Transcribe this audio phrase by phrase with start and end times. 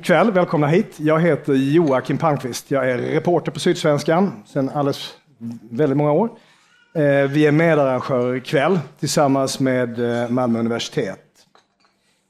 [0.00, 1.00] God kväll, välkomna hit.
[1.00, 2.70] Jag heter Joakim Palmqvist.
[2.70, 5.14] Jag är reporter på Sydsvenskan sedan alldeles
[5.70, 6.30] väldigt många år.
[6.94, 11.20] Eh, vi är medarrangörer ikväll tillsammans med eh, Malmö universitet.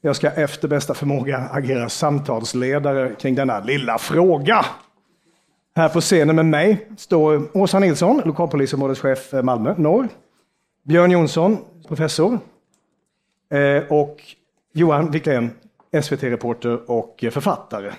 [0.01, 4.65] Jag ska efter bästa förmåga agera samtalsledare kring denna lilla fråga.
[5.75, 10.07] Här på scenen med mig står Åsa Nilsson, lokalpolisområdeschef eh, Malmö norr.
[10.83, 12.39] Björn Jonsson, professor.
[13.89, 14.17] Och
[14.73, 15.51] Johan Wiklén,
[16.01, 17.91] SVT-reporter och författare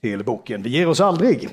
[0.00, 1.48] till boken Vi ger oss aldrig.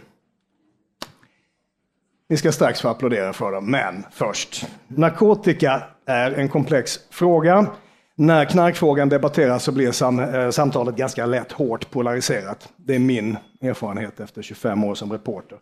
[2.29, 4.67] Ni ska strax få applådera för dem, men först.
[4.87, 7.67] Narkotika är en komplex fråga.
[8.15, 12.69] När knarkfrågan debatteras så blir sam eh, samtalet ganska lätt hårt polariserat.
[12.75, 15.57] Det är min erfarenhet efter 25 år som reporter.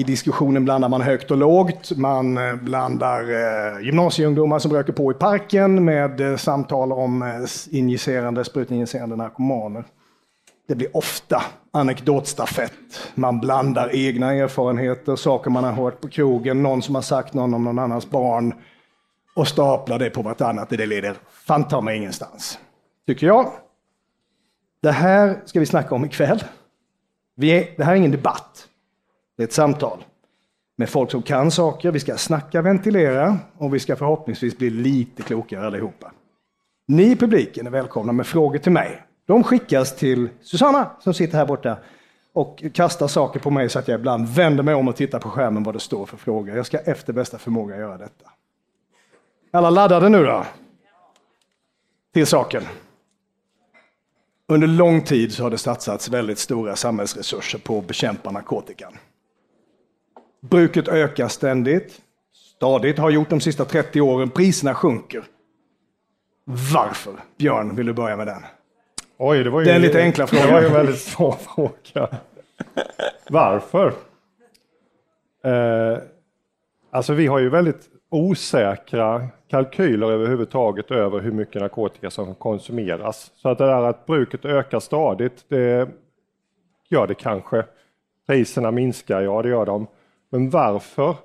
[0.00, 1.96] I diskussionen blandar man högt och lågt.
[1.96, 7.28] Man eh, blandar eh, gymnasieungdomar som röker på i parken med eh, samtal om eh,
[7.70, 9.84] injicerande, sprutinjicerande narkomaner.
[10.68, 12.72] Det blir ofta anekdotstafett.
[13.14, 17.54] Man blandar egna erfarenheter, saker man har hört på krogen, någon som har sagt någon
[17.54, 18.54] om någon annans barn
[19.36, 20.70] och staplar det på vartannat.
[20.70, 22.58] Det leder fan ta mig ingenstans.
[23.06, 23.52] Tycker jag.
[24.82, 26.44] Det här ska vi snacka om ikväll.
[27.36, 28.66] Vi är, det här är ingen debatt.
[29.40, 30.04] Det är ett samtal
[30.76, 31.90] med folk som kan saker.
[31.90, 36.12] Vi ska snacka, ventilera och vi ska förhoppningsvis bli lite klokare allihopa.
[36.86, 39.02] Ni i publiken är välkomna med frågor till mig.
[39.26, 41.78] De skickas till Susanna som sitter här borta
[42.32, 45.30] och kastar saker på mig så att jag ibland vänder mig om och tittar på
[45.30, 46.56] skärmen vad det står för frågor.
[46.56, 48.30] Jag ska efter bästa förmåga göra detta.
[49.50, 50.44] Alla laddade nu då?
[52.12, 52.62] Till saken.
[54.48, 58.92] Under lång tid så har det satsats väldigt stora samhällsresurser på att bekämpa narkotikan.
[60.40, 62.00] Bruket ökar ständigt,
[62.32, 64.30] stadigt, har gjort de sista 30 åren.
[64.30, 65.24] Priserna sjunker.
[66.74, 67.12] Varför?
[67.38, 68.42] Björn, vill du börja med den?
[69.18, 70.46] Oj, det var ju, det är en lite enkla fråga.
[70.46, 72.08] Det var ju en väldigt svår fråga.
[73.28, 73.92] Varför?
[75.44, 75.98] Eh,
[76.90, 83.30] alltså vi har ju väldigt osäkra kalkyler överhuvudtaget över hur mycket narkotika som konsumeras.
[83.34, 85.88] Så att det där att bruket ökar stadigt, det
[86.88, 87.64] gör det kanske.
[88.26, 89.86] Priserna minskar, ja det gör de.
[90.30, 91.16] Men varför?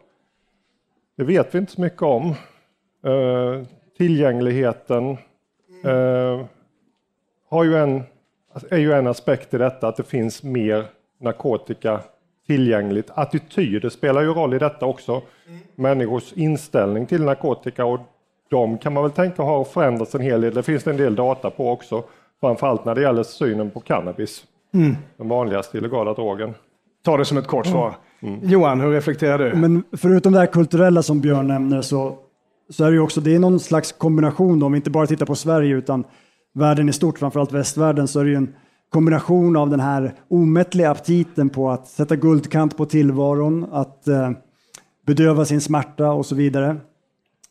[1.18, 2.36] Det vet vi inte så mycket om.
[3.06, 3.64] Uh,
[3.98, 5.18] tillgängligheten
[5.86, 6.46] uh,
[7.50, 8.04] har ju en,
[8.70, 10.86] är ju en aspekt i detta, att det finns mer
[11.20, 12.00] narkotika
[12.48, 13.10] tillgängligt.
[13.14, 15.22] Attityder spelar ju roll i detta också.
[15.48, 15.60] Mm.
[15.76, 18.00] Människors inställning till narkotika och
[18.50, 20.54] de kan man väl tänka har förändrats en hel del.
[20.54, 22.04] Det finns det en del data på också.
[22.40, 24.46] Framförallt när det gäller synen på cannabis.
[24.74, 24.96] Mm.
[25.18, 26.54] Den vanligaste illegala drogen.
[27.04, 27.96] Ta det som ett kort svar.
[28.26, 28.50] Mm.
[28.50, 29.56] Johan, hur reflekterar du?
[29.56, 32.16] Men förutom det här kulturella som Björn nämner så,
[32.70, 35.08] så är det ju också det är någon slags kombination då, om vi inte bara
[35.08, 36.04] tittar på Sverige utan
[36.54, 38.54] världen i stort, framförallt västvärlden, så är det ju en
[38.90, 44.32] kombination av den här omättliga aptiten på att sätta guldkant på tillvaron, att eh,
[45.06, 46.78] bedöva sin smärta och så vidare.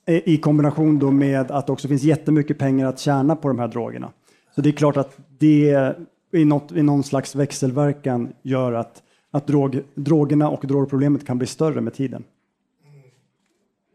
[0.06, 3.68] I kombination då med att det också finns jättemycket pengar att tjäna på de här
[3.68, 4.10] drogerna.
[4.54, 5.94] Så det är klart att det
[6.32, 9.02] i, något, i någon slags växelverkan gör att
[9.34, 12.24] att drog, drogerna och drogproblemet kan bli större med tiden.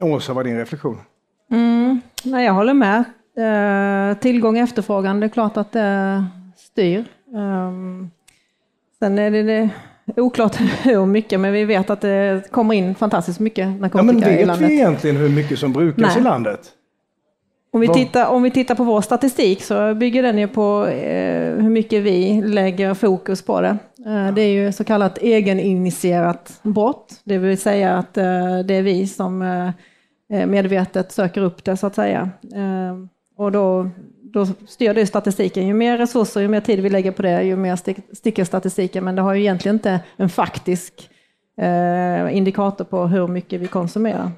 [0.02, 0.98] Åsa, vad är din reflektion?
[1.52, 3.04] Mm, nej, jag håller med.
[3.38, 7.00] Eh, tillgång och efterfrågan, det är klart att det styr.
[7.34, 7.72] Eh,
[9.00, 9.70] sen är det, det
[10.22, 14.46] oklart hur mycket, men vi vet att det kommer in fantastiskt mycket narkotika ja, i
[14.46, 14.62] landet.
[14.62, 16.18] Vet vi egentligen hur mycket som brukas nej.
[16.18, 16.72] i landet?
[17.72, 21.56] Om vi, tittar, om vi tittar på vår statistik så bygger den ju på eh,
[21.56, 23.78] hur mycket vi lägger fokus på det.
[24.06, 28.82] Eh, det är ju så kallat egeninitierat brott, det vill säga att eh, det är
[28.82, 29.68] vi som eh,
[30.34, 32.30] eh, medvetet söker upp det så att säga.
[32.56, 32.96] Eh,
[33.38, 33.90] och då,
[34.22, 35.68] då styr det statistiken.
[35.68, 39.04] Ju mer resurser, ju mer tid vi lägger på det, ju mer stick, sticker statistiken.
[39.04, 41.10] Men det har ju egentligen inte en faktisk
[42.32, 44.32] indikator på hur mycket vi konsumerar.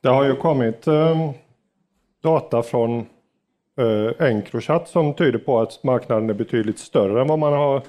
[0.00, 1.30] Det har ju kommit eh,
[2.22, 3.06] data från
[3.78, 7.82] eh, Encrochat som tyder på att marknaden är betydligt större än vad man har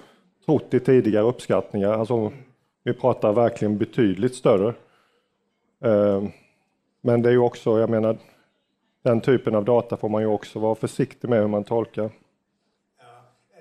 [0.46, 1.94] trott i tidigare uppskattningar.
[1.94, 2.32] Alltså,
[2.84, 4.74] vi pratar verkligen betydligt större.
[5.84, 6.24] Eh,
[7.02, 8.18] men det är ju också, jag menar,
[9.04, 12.10] den typen av data får man ju också vara försiktig med hur man tolkar.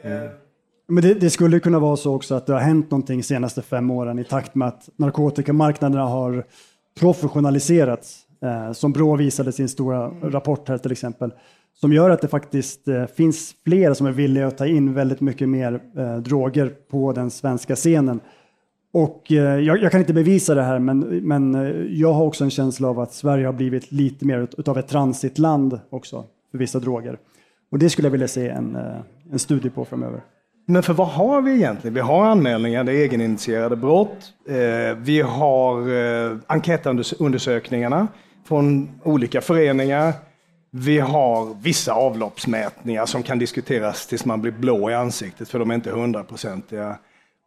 [0.02, 0.28] Mm.
[0.86, 3.62] Men det, det, skulle kunna vara så också att det har hänt någonting de senaste
[3.62, 6.44] fem åren i takt med att narkotikamarknaderna har
[7.00, 8.27] professionaliserats.
[8.42, 11.32] Eh, som Brå visade sin stora rapport här till exempel,
[11.74, 15.20] som gör att det faktiskt eh, finns fler som är villiga att ta in väldigt
[15.20, 18.20] mycket mer eh, droger på den svenska scenen.
[18.92, 21.54] Och jag, jag, kan inte bevisa det här, men, men
[21.90, 25.80] jag har också en känsla av att Sverige har blivit lite mer utav ett transitland
[25.90, 27.18] också för vissa droger.
[27.70, 28.78] Och det skulle jag vilja se en,
[29.32, 30.20] en studie på framöver.
[30.66, 31.94] Men för vad har vi egentligen?
[31.94, 34.32] Vi har anmälningar, det är egeninitierade brott.
[34.96, 38.08] Vi har eh, enkätundersökningarna
[38.48, 40.12] från olika föreningar.
[40.70, 45.70] Vi har vissa avloppsmätningar som kan diskuteras tills man blir blå i ansiktet för de
[45.70, 46.98] är inte hundraprocentiga.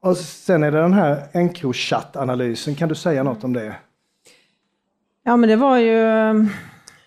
[0.04, 3.76] Och sen är det den här Encrochat-analysen, kan du säga något om det?
[5.24, 6.02] Ja, men det var ju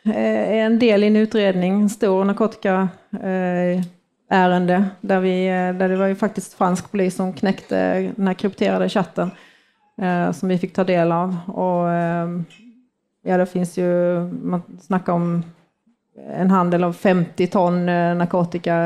[0.04, 5.96] eh, en del i en utredning, en stor narkotikaärende, eh, där, vi, eh, där det
[5.96, 9.30] var ju faktiskt fransk polis som knäckte den här krypterade chatten
[10.32, 11.36] som vi fick ta del av.
[11.46, 11.88] Och,
[13.24, 15.42] ja, det finns ju, man snackar om
[16.30, 18.76] en handel av 50 ton narkotika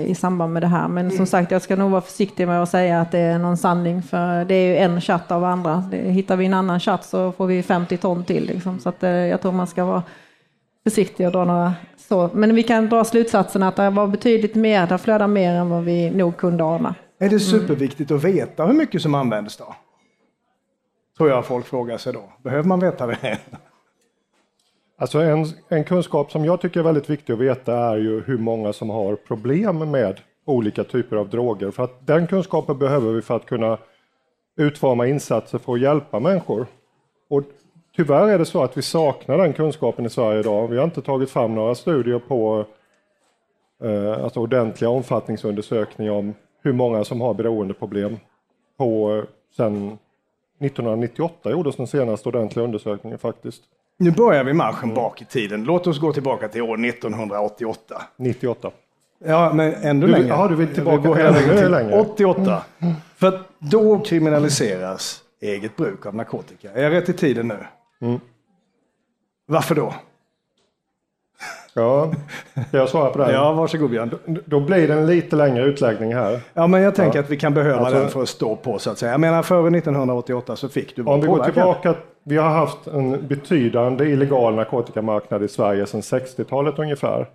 [0.00, 0.88] i samband med det här.
[0.88, 3.56] Men som sagt, jag ska nog vara försiktig med att säga att det är någon
[3.56, 5.84] sanning, för det är ju en chatt av andra.
[5.92, 8.46] Hittar vi en annan chatt så får vi 50 ton till.
[8.46, 8.78] Liksom.
[8.78, 10.02] Så att, jag tror man ska vara
[10.84, 12.30] försiktig och dra några så.
[12.32, 15.84] Men vi kan dra slutsatsen att det var betydligt mer, det flödar mer än vad
[15.84, 16.94] vi nog kunde ana.
[17.20, 19.74] Är det superviktigt att veta hur mycket som används då?
[21.16, 22.22] Tror jag folk frågar sig då.
[22.42, 23.38] Behöver man veta det?
[25.00, 28.38] Alltså en, en kunskap som jag tycker är väldigt viktig att veta är ju hur
[28.38, 31.70] många som har problem med olika typer av droger.
[31.70, 33.78] För att den kunskapen behöver vi för att kunna
[34.56, 36.66] utforma insatser för att hjälpa människor.
[37.30, 37.42] Och
[37.96, 40.68] tyvärr är det så att vi saknar den kunskapen i Sverige idag.
[40.68, 42.64] Vi har inte tagit fram några studier på
[43.82, 48.16] eh, alltså ordentliga omfattningsundersökningar om hur många som har beroendeproblem.
[48.78, 49.24] På, eh,
[49.56, 49.98] sen
[50.60, 53.62] 1998 gjordes den senaste ordentliga undersökningen faktiskt.
[54.00, 55.64] Nu börjar vi marschen bak i tiden.
[55.64, 58.02] Låt oss gå tillbaka till år 1988.
[58.16, 58.70] 98.
[59.24, 60.28] Ja, men ännu Du, längre.
[60.28, 62.00] ja, du vill tillbaka Vi går ännu till längre.
[62.00, 62.62] 88.
[63.16, 66.70] För att då kriminaliseras eget bruk av narkotika.
[66.72, 67.58] Är jag rätt i tiden nu?
[68.06, 68.20] Mm.
[69.46, 69.94] Varför då?
[71.80, 72.10] Ja,
[72.70, 73.30] jag svara på den?
[73.30, 74.18] Ja, varsågod Björn.
[74.44, 76.40] Då blir det en lite längre utläggning här.
[76.54, 78.90] Ja, men jag tänker att vi kan behöva Alltså- den för att stå på så
[78.90, 79.12] att säga.
[79.12, 81.94] Jag menar, före 1988 så fick du Om vi går tillbaka,
[82.24, 87.26] vi har haft en betydande illegal narkotikamarknad i Sverige sedan 60-talet ungefär.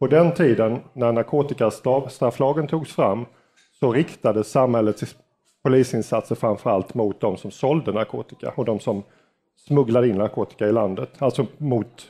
[0.00, 3.24] På den tiden när narkotikastrafflagen togs fram
[3.80, 5.16] så riktades samhällets
[5.64, 9.02] polisinsatser framförallt mot de som sålde narkotika och de som
[9.66, 12.06] smugglade in narkotika i landet, alltså mot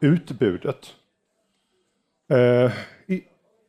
[0.00, 0.86] utbudet.
[2.32, 2.72] Eh,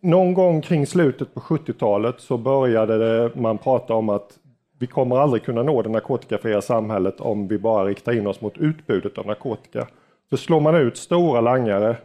[0.01, 4.39] någon gång kring slutet på 70-talet så började det, man prata om att
[4.79, 8.57] vi kommer aldrig kunna nå det narkotikafria samhället om vi bara riktar in oss mot
[8.57, 9.87] utbudet av narkotika.
[10.29, 11.97] För slår man ut stora langare,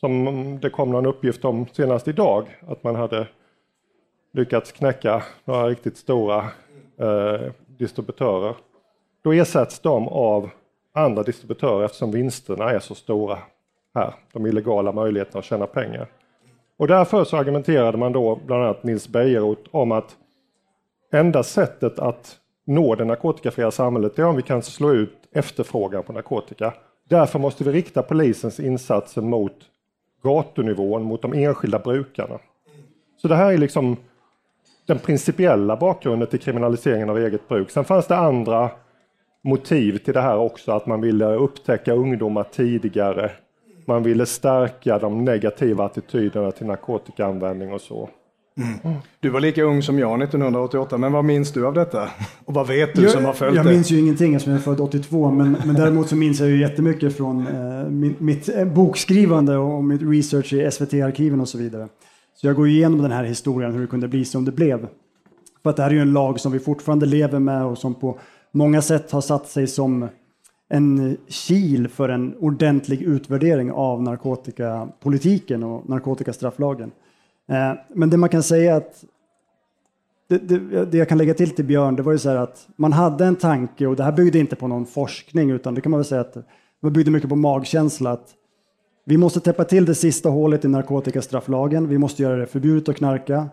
[0.00, 3.26] som det kom någon uppgift om senast idag, att man hade
[4.32, 6.38] lyckats knäcka några riktigt stora
[6.98, 8.54] eh, distributörer,
[9.22, 10.50] då ersätts de av
[10.92, 13.38] andra distributörer eftersom vinsterna är så stora
[13.98, 16.06] här, de illegala möjligheterna att tjäna pengar.
[16.76, 20.16] Och därför så argumenterade man då, bland annat Nils Bejerot, om att
[21.12, 22.36] enda sättet att
[22.66, 26.74] nå det narkotikafria samhället är om vi kan slå ut efterfrågan på narkotika.
[27.08, 29.56] Därför måste vi rikta polisens insatser mot
[30.22, 32.38] gatunivån, mot de enskilda brukarna.
[33.16, 33.96] Så det här är liksom
[34.86, 37.70] den principiella bakgrunden till kriminaliseringen av eget bruk.
[37.70, 38.70] Sen fanns det andra
[39.44, 43.30] motiv till det här också, att man ville upptäcka ungdomar tidigare.
[43.88, 48.08] Man ville stärka de negativa attityderna till narkotikaanvändning och så.
[49.20, 52.08] Du var lika ung som jag 1988, men vad minns du av detta?
[52.44, 53.72] Och vad vet du som har följt jag det?
[53.72, 56.60] minns ju ingenting eftersom jag är född 82 men, men däremot så minns jag ju
[56.60, 61.88] jättemycket från eh, min, mitt eh, bokskrivande och mitt research i SVT-arkiven och så vidare.
[62.34, 64.88] Så jag går igenom den här historien hur det kunde bli som det blev.
[65.62, 67.94] För att det här är ju en lag som vi fortfarande lever med och som
[67.94, 68.18] på
[68.52, 70.08] många sätt har satt sig som
[70.68, 76.90] en kil för en ordentlig utvärdering av narkotikapolitiken och narkotikastrafflagen.
[77.48, 79.04] Eh, men det man kan säga att
[80.28, 82.68] det, det, det jag kan lägga till till Björn, det var ju så här att
[82.76, 85.90] man hade en tanke och det här byggde inte på någon forskning utan det kan
[85.90, 86.36] man väl säga att
[86.82, 88.34] det byggde mycket på magkänsla att
[89.04, 92.96] vi måste täppa till det sista hålet i narkotikastrafflagen, vi måste göra det förbjudet att
[92.96, 93.48] knarka.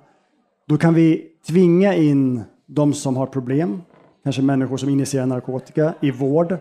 [0.68, 3.82] Då kan vi tvinga in de som har problem,
[4.24, 6.58] kanske människor som injicerar narkotika, i vård.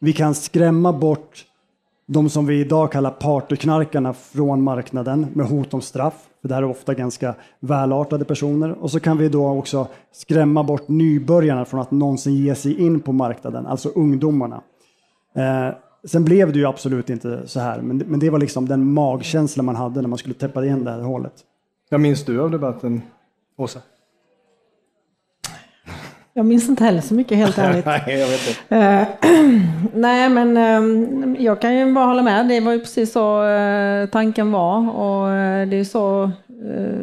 [0.00, 1.44] Vi kan skrämma bort
[2.06, 6.14] de som vi idag kallar partyknarkarna från marknaden med hot om straff.
[6.40, 8.70] För det här är ofta ganska välartade personer.
[8.70, 13.00] Och så kan vi då också skrämma bort nybörjarna från att någonsin ge sig in
[13.00, 14.60] på marknaden, alltså ungdomarna.
[15.34, 15.74] Eh,
[16.04, 19.62] sen blev det ju absolut inte så här, men, men det var liksom den magkänsla
[19.62, 21.34] man hade när man skulle täppa igen det här hålet.
[21.90, 23.02] Vad minns du av debatten,
[23.56, 23.80] Åsa?
[26.38, 27.86] Jag minns inte heller så mycket helt ärligt.
[27.86, 28.76] Nej, jag vet inte.
[28.76, 29.06] Eh,
[29.94, 32.48] Nej, men eh, jag kan ju bara hålla med.
[32.48, 35.28] Det var ju precis så eh, tanken var och
[35.68, 36.30] det är så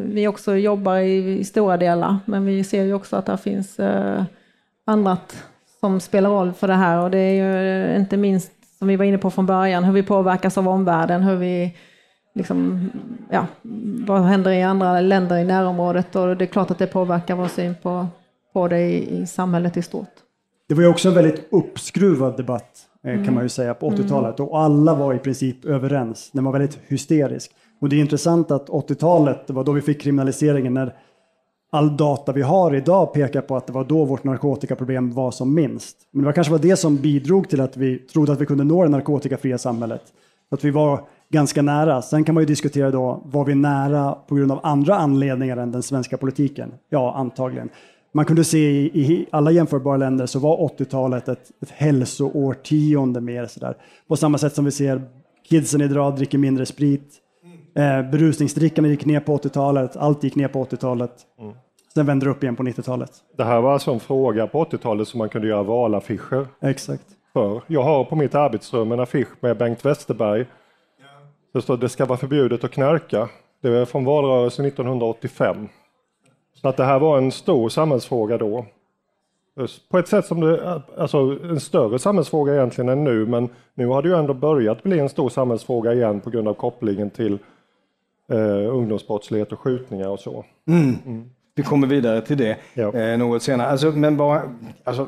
[0.05, 2.17] vi också jobbar i, stora delar.
[2.25, 3.79] Men vi ser ju också att det finns
[4.85, 5.43] annat
[5.79, 9.05] som spelar roll för det här och det är ju inte minst som vi var
[9.05, 11.77] inne på från början, hur vi påverkas av omvärlden, hur vi
[12.35, 12.89] liksom,
[13.29, 13.45] ja,
[14.07, 17.47] vad händer i andra länder i närområdet och det är klart att det påverkar vår
[17.47, 18.07] syn på,
[18.55, 20.15] på det i, i samhället i stort.
[20.67, 23.25] Det var ju också en väldigt uppskruvad debatt mm.
[23.25, 24.49] kan man ju säga på 80-talet mm.
[24.49, 26.29] och alla var i princip överens.
[26.33, 27.51] Den var väldigt hysterisk.
[27.81, 30.93] Och det är intressant att 80-talet, det var då vi fick kriminaliseringen när
[31.71, 35.55] all data vi har idag pekar på att det var då vårt narkotikaproblem var som
[35.55, 35.97] minst.
[36.11, 38.63] Men det var kanske var det som bidrog till att vi trodde att vi kunde
[38.63, 40.03] nå det narkotikafria samhället.
[40.51, 42.01] Att vi var ganska nära.
[42.01, 45.71] Sen kan man ju diskutera då, var vi nära på grund av andra anledningar än
[45.71, 46.73] den svenska politiken?
[46.89, 47.69] Ja, antagligen.
[48.15, 53.45] Man kunde se i, i alla jämförbara länder så var 80-talet ett, ett hälsoårtionde mer
[53.45, 53.77] sådär.
[54.07, 55.01] På samma sätt som vi ser
[55.49, 57.13] kidsen idag dricker mindre sprit.
[57.77, 61.11] Eh, berusningsdrickarna gick ner på 80-talet, allt gick ner på 80-talet.
[61.39, 61.53] Mm.
[61.93, 63.11] Sen vände det upp igen på 90-talet.
[63.37, 67.05] Det här var alltså en fråga på 80-talet som man kunde göra valaffischer Exakt.
[67.33, 67.61] för.
[67.67, 70.45] Jag har på mitt arbetsrum en affisch med Bengt Westerberg.
[71.53, 73.29] Det står det ska vara förbjudet att knarka.
[73.61, 75.67] Det är från valrörelsen 1985.
[76.61, 78.65] Så att det här var en stor samhällsfråga då.
[79.89, 84.01] På ett sätt som det, alltså en större samhällsfråga egentligen än nu, men nu har
[84.01, 87.39] det ju ändå börjat bli en stor samhällsfråga igen på grund av kopplingen till
[88.31, 90.45] eh, ungdomsbrottslighet och skjutningar och så.
[90.67, 90.95] Mm.
[91.05, 91.29] Mm.
[91.55, 92.93] Vi kommer vidare till det ja.
[92.93, 93.67] eh, något senare.
[93.67, 94.41] Alltså, men bara,
[94.83, 95.07] alltså,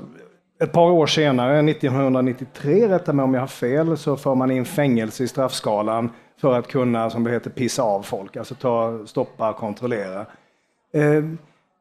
[0.59, 4.65] ett par år senare, 1993, rätta mig om jag har fel, så får man in
[4.65, 6.09] fängelse i straffskalan
[6.41, 10.25] för att kunna, som det heter, pissa av folk, alltså ta, stoppa, kontrollera.
[10.93, 11.23] Eh,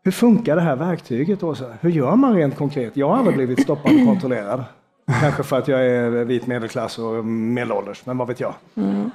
[0.04, 1.64] hur funkar det här verktyget, Åsa?
[1.80, 2.96] Hur gör man rent konkret?
[2.96, 4.64] Jag har aldrig blivit stoppad och kontrollerad.
[5.20, 8.54] Kanske för att jag är vit medelklass och medelålders, men vad vet jag?
[8.75, 9.10] Mm.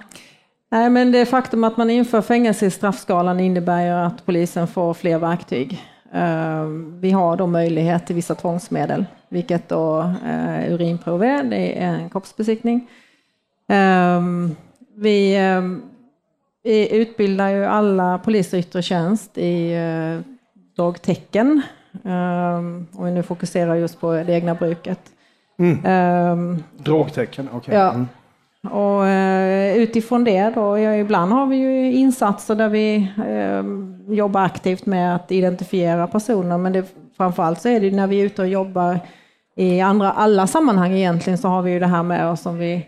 [0.72, 4.94] Nej, men det faktum att man inför fängelse i straffskalan innebär ju att polisen får
[4.94, 5.82] fler verktyg.
[6.14, 6.66] Eh,
[7.00, 12.10] vi har då möjlighet till vissa tvångsmedel, vilket då eh, urinprov är, det är en
[12.10, 12.88] kroppsbesiktning.
[14.96, 15.38] Vi,
[16.64, 20.22] vi, utbildar ju alla poliser i yttre tjänst i uh,
[20.76, 21.62] drogtecken,
[22.04, 25.00] um, om vi nu fokuserar just på det egna bruket.
[25.60, 26.64] Mm.
[26.78, 27.58] Drogtecken, okej.
[27.58, 27.80] Okay.
[27.80, 27.94] Ja.
[27.94, 28.08] Mm.
[28.70, 32.96] Och eh, utifrån det då, ja, ibland har vi ju insatser där vi
[33.28, 33.64] eh,
[34.16, 36.86] jobbar aktivt med att identifiera personer, men det,
[37.18, 39.00] framförallt så är det när vi är ute och jobbar
[39.56, 42.74] i andra, alla sammanhang egentligen så har vi ju det här med oss om vi
[42.74, 42.82] eh,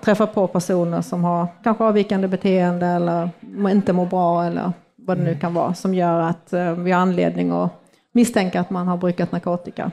[0.00, 3.30] träffar på personer som har kanske avvikande beteende eller
[3.70, 7.00] inte mår bra eller vad det nu kan vara som gör att eh, vi har
[7.00, 7.70] anledning att
[8.12, 9.90] misstänka att man har brukat narkotika.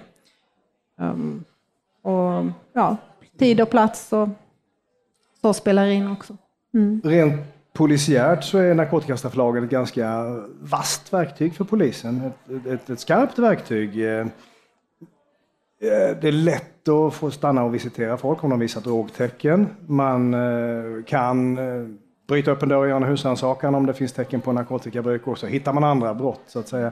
[1.00, 1.44] Um,
[2.02, 2.98] och ja,
[3.38, 4.30] tid och plats och
[5.42, 6.38] så spelar in också.
[6.74, 7.02] Mm.
[7.04, 7.42] Rent
[7.74, 10.24] polisiärt så är narkotikastrafflagen ett ganska
[10.60, 12.32] vasst verktyg för polisen.
[12.50, 14.00] Ett, ett, ett skarpt verktyg.
[15.82, 19.68] Eh, det är lätt att få stanna och visitera folk om de visar drogtecken.
[19.88, 21.88] Man eh, kan eh,
[22.28, 25.38] bryta upp en dörr och göra en husrannsakan om det finns tecken på narkotikabruk och
[25.38, 26.92] så hittar man andra brott så att säga.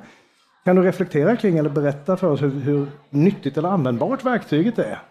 [0.65, 5.01] Kan du reflektera kring eller berätta för oss hur, hur nyttigt eller användbart verktyget är?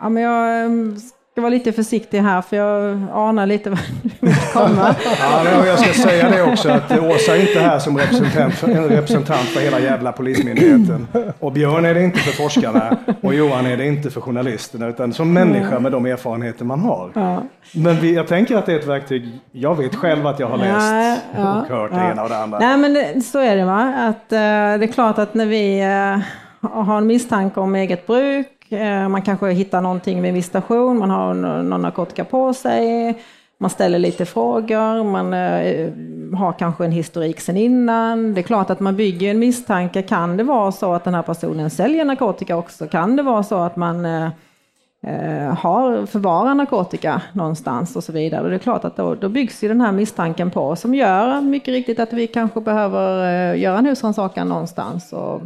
[0.00, 0.96] Ja, men jag ehm,
[1.38, 4.94] ska vara lite försiktig här för jag anar lite vad du vill komma.
[5.20, 8.88] ja, jag ska säga det också att Åsa är inte här som representant för, en
[8.88, 11.06] representant för hela jävla polismyndigheten.
[11.38, 15.12] Och Björn är det inte för forskarna och Johan är det inte för journalisterna utan
[15.12, 17.10] som människa med de erfarenheter man har.
[17.14, 17.42] Ja.
[17.74, 20.56] Men vi, jag tänker att det är ett verktyg, jag vet själv att jag har
[20.56, 22.58] läst ja, ja, och hört det ena och det andra.
[22.58, 26.70] Nej men så är det va, att uh, det är klart att när vi uh,
[26.70, 31.34] har en misstanke om eget bruk Eh, man kanske hittar någonting vid visitation, man har
[31.34, 33.18] någon narkotika på sig,
[33.58, 35.92] man ställer lite frågor, man eh,
[36.38, 38.34] har kanske en historik sen innan.
[38.34, 40.02] Det är klart att man bygger en misstanke.
[40.02, 42.86] Kan det vara så att den här personen säljer narkotika också?
[42.86, 48.42] Kan det vara så att man eh, har, förvarar narkotika någonstans och så vidare.
[48.42, 51.40] Och det är klart att då, då byggs ju den här misstanken på som gör
[51.40, 55.12] mycket riktigt att vi kanske behöver göra en husrannsakan någonstans.
[55.12, 55.42] Och,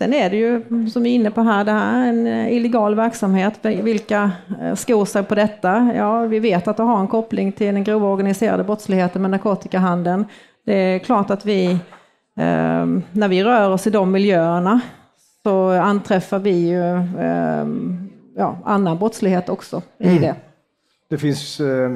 [0.00, 2.94] Sen är det ju, som vi är inne på här, det här en eh, illegal
[2.94, 3.58] verksamhet.
[3.62, 4.30] Vilka
[4.60, 5.92] eh, skor sig på detta?
[5.96, 10.24] Ja, vi vet att det har en koppling till den grova organiserade brottsligheten med narkotikahandeln.
[10.66, 11.70] Det är klart att vi,
[12.36, 14.80] eh, när vi rör oss i de miljöerna,
[15.42, 17.02] så anträffar vi ju
[18.36, 20.22] ja, annan brottslighet också i mm.
[20.22, 20.34] det.
[21.10, 21.88] Det finns, eh,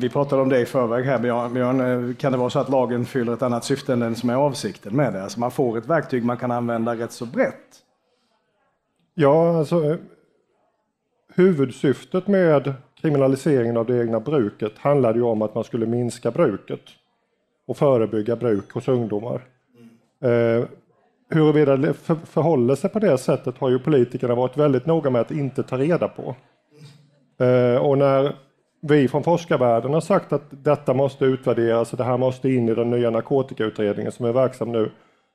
[0.00, 3.04] vi pratade om det i förväg här Björn, eh, kan det vara så att lagen
[3.04, 5.22] fyller ett annat syfte än den som är avsikten med det?
[5.22, 7.82] Alltså man får ett verktyg man kan använda rätt så brett.
[9.14, 9.96] Ja, alltså eh,
[11.34, 16.82] huvudsyftet med kriminaliseringen av det egna bruket handlade ju om att man skulle minska bruket
[17.66, 19.42] och förebygga bruk hos ungdomar.
[20.22, 20.64] Eh,
[21.28, 25.30] huruvida det förhåller sig på det sättet har ju politikerna varit väldigt noga med att
[25.30, 26.36] inte ta reda på.
[27.40, 28.36] Eh, och när
[28.80, 32.74] vi från forskarvärlden har sagt att detta måste utvärderas och det här måste in i
[32.74, 34.90] den nya narkotikautredningen som är verksam nu,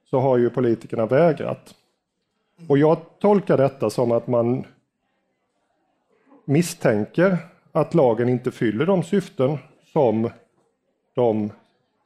[0.09, 1.75] så har ju politikerna vägrat.
[2.69, 4.63] Och jag tolkar detta som att man
[6.45, 7.37] misstänker
[7.71, 9.57] att lagen inte fyller de syften
[9.93, 10.29] som
[11.15, 11.51] de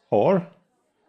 [0.09, 0.41] har.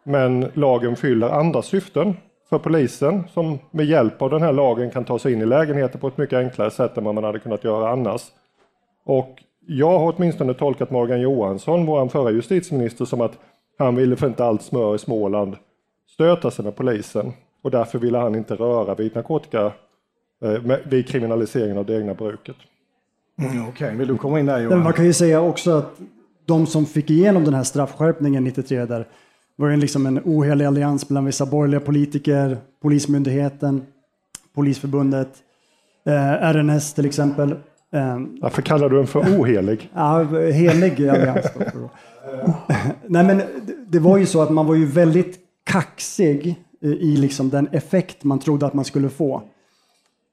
[0.03, 2.17] Men lagen fyller andra syften
[2.49, 5.99] för polisen som med hjälp av den här lagen kan ta sig in i lägenheter
[5.99, 8.23] på ett mycket enklare sätt än vad man hade kunnat göra annars.
[9.11, 13.39] Och jag har åtminstone tolkat Morgan Johansson, vår förra justitieminister, som att
[13.79, 15.57] han ville för inte allt smör i Småland
[16.09, 19.73] stöta sig med polisen och därför ville han inte röra vid narkotika,
[20.43, 22.57] eh, vid kriminaliseringen av det egna bruket.
[23.39, 23.97] Mm, Okej, okay.
[23.97, 24.83] vill du komma in där Johan?
[24.83, 26.01] Man kan ju säga också att
[26.45, 29.07] de som fick igenom den här straffskärpningen 93 där
[29.57, 33.87] var ju liksom en ohelig allians mellan vissa borgerliga politiker, Polismyndigheten,
[34.55, 35.31] Polisförbundet,
[36.07, 37.57] eh, RNS till exempel.
[37.93, 39.91] Eh, Varför kallar du den för ohelig?
[39.95, 41.47] ja, helig allians.
[43.07, 43.43] Nej men
[43.87, 48.39] det var ju så att man var ju väldigt kaxig i liksom den effekt man
[48.39, 49.43] trodde att man skulle få.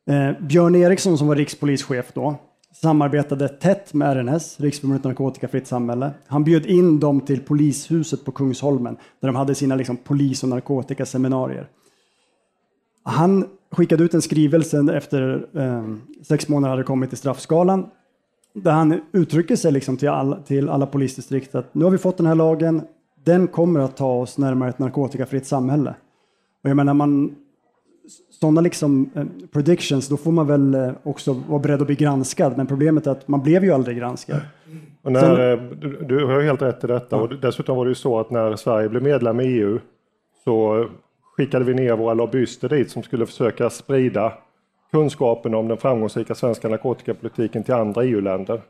[0.09, 2.35] Eh, Björn Eriksson som var rikspolischef då
[2.81, 6.11] samarbetade tätt med RNS, Riksförbundet Narkotikafritt Samhälle.
[6.27, 10.49] Han bjöd in dem till polishuset på Kungsholmen där de hade sina liksom, polis och
[10.49, 11.67] narkotikaseminarier.
[13.03, 15.83] Han skickade ut en skrivelse efter eh,
[16.23, 17.85] sex månader hade kommit till straffskalan
[18.63, 22.17] där han uttrycker sig liksom till, all, till alla polisdistrikt att nu har vi fått
[22.17, 22.81] den här lagen,
[23.23, 25.95] den kommer att ta oss närmare ett narkotikafritt samhälle.
[26.63, 27.35] Och jag menar, man,
[28.39, 32.57] sådana liksom eh, predictions, då får man väl eh, också vara beredd att bli granskad.
[32.57, 34.41] Men problemet är att man blev ju aldrig granskad.
[35.01, 37.15] Och när, Sen, eh, du, du, har helt rätt i detta.
[37.15, 37.21] Ja.
[37.21, 39.79] Och dessutom var det ju så att när Sverige blev medlem i EU
[40.43, 40.87] så
[41.37, 44.33] skickade vi ner våra lobbyister dit som skulle försöka sprida
[44.91, 48.61] kunskapen om den framgångsrika svenska narkotikapolitiken till andra EU-länder.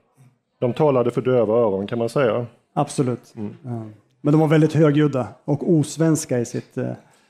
[0.60, 2.45] De talade för döva öron kan man säga.
[2.73, 3.34] Absolut.
[3.36, 3.53] Mm.
[3.63, 3.84] Ja.
[4.21, 6.77] Men de var väldigt högljudda och osvenska i sitt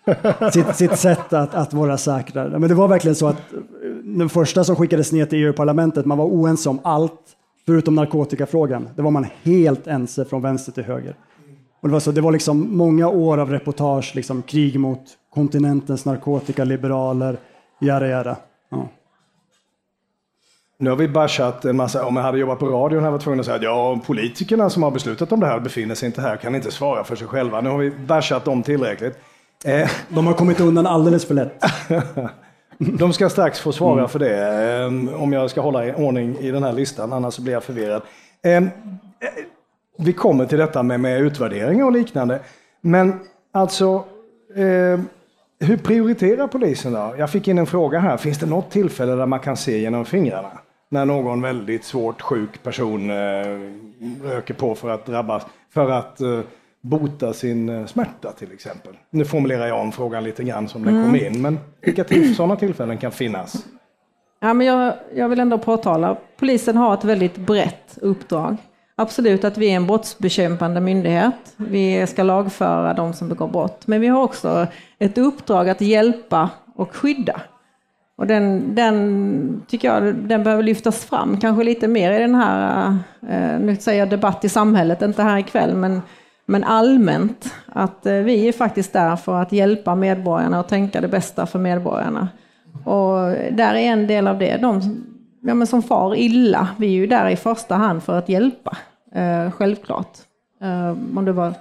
[0.54, 2.50] sitt, sitt sätt att, att vara säkra.
[2.50, 3.41] Men det var verkligen så att
[4.04, 7.21] den första som skickades ner till EU-parlamentet, man var oense om allt
[7.65, 8.89] förutom narkotikafrågan.
[8.95, 11.15] Det var man helt ense från vänster till höger.
[11.82, 15.02] Och det, var så, det var liksom många år av reportage, liksom krig mot
[15.38, 17.38] kontinentens narkotikaliberaler,
[17.80, 18.36] jada jada.
[18.69, 18.88] Ja.
[20.80, 23.23] Nu har vi bashat en massa, om jag hade jobbat på radion hade jag varit
[23.23, 26.21] tvungen att säga att ja, politikerna som har beslutat om det här befinner sig inte
[26.21, 27.62] här, kan inte svara för sig själva.
[27.62, 29.19] Nu har vi bashat dem tillräckligt.
[29.65, 29.89] Eh.
[30.10, 31.63] De har kommit undan alldeles för lätt.
[32.78, 34.10] De ska strax få svara mm.
[34.10, 34.47] för det,
[34.78, 38.02] eh, om jag ska hålla ordning i den här listan, annars blir jag förvirrad.
[38.43, 38.63] Eh,
[39.97, 42.39] vi kommer till detta med, med utvärdering och liknande.
[42.82, 43.19] Men
[43.52, 44.04] alltså,
[45.60, 47.15] hur prioriterar polisen då?
[47.17, 50.06] Jag fick in en fråga här, finns det något tillfälle där man kan se genom
[50.06, 50.52] fingrarna?
[50.89, 53.12] När någon väldigt svårt sjuk person
[54.24, 55.43] röker på för att drabbas,
[55.74, 56.22] för att
[56.82, 58.93] bota sin eh, smärta till exempel.
[59.10, 61.06] Nu formulerar jag om frågan lite grann som den mm.
[61.06, 63.65] kom in, men vilka till, sådana tillfällen kan finnas?
[64.39, 68.58] Ja, men jag, jag vill ändå påtala, polisen har ett väldigt brett uppdrag.
[69.00, 71.54] Absolut att vi är en brottsbekämpande myndighet.
[71.58, 73.88] Vi ska lagföra de som begår brott.
[73.88, 74.68] Men vi har också
[75.00, 77.42] ett uppdrag att hjälpa och skydda.
[78.18, 82.88] Och den, den tycker jag den behöver lyftas fram kanske lite mer i den här,
[83.30, 86.02] eh, nu säger jag debatt i samhället, inte här ikväll, men
[86.50, 91.08] men allmänt att eh, vi är faktiskt där för att hjälpa medborgarna och tänka det
[91.08, 92.28] bästa för medborgarna.
[92.84, 93.18] Och
[93.52, 94.58] där är en del av det.
[94.58, 94.82] De
[95.42, 98.78] ja, men som far illa, vi är ju där i första hand för att hjälpa,
[99.15, 100.17] eh, självklart.
[100.62, 101.54] Eh, om det var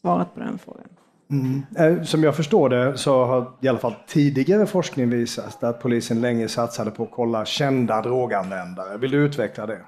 [0.00, 0.84] svaret på den frågan.
[1.30, 1.62] Mm.
[1.76, 6.20] Eh, som jag förstår det så har i alla fall tidigare forskning visat att polisen
[6.20, 8.98] länge satsade på att kolla kända droganvändare.
[8.98, 9.80] Vill du utveckla det?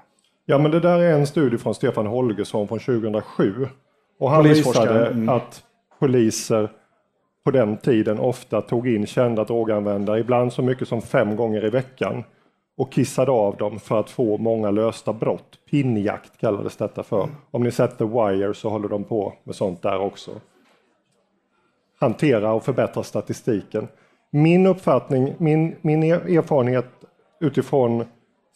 [0.45, 3.67] Ja, men det där är en studie från Stefan Holgersson från 2007
[4.19, 5.29] och han visade mm.
[5.29, 5.63] att
[5.99, 6.69] poliser
[7.45, 11.69] på den tiden ofta tog in kända droganvändare, ibland så mycket som fem gånger i
[11.69, 12.23] veckan
[12.79, 15.59] och kissade av dem för att få många lösta brott.
[15.69, 17.29] Pinnjakt kallades detta för.
[17.51, 20.31] Om ni sett The Wire så håller de på med sånt där också.
[21.99, 23.87] Hantera och förbättra statistiken.
[24.31, 26.85] Min uppfattning, min, min erfarenhet
[27.39, 28.05] utifrån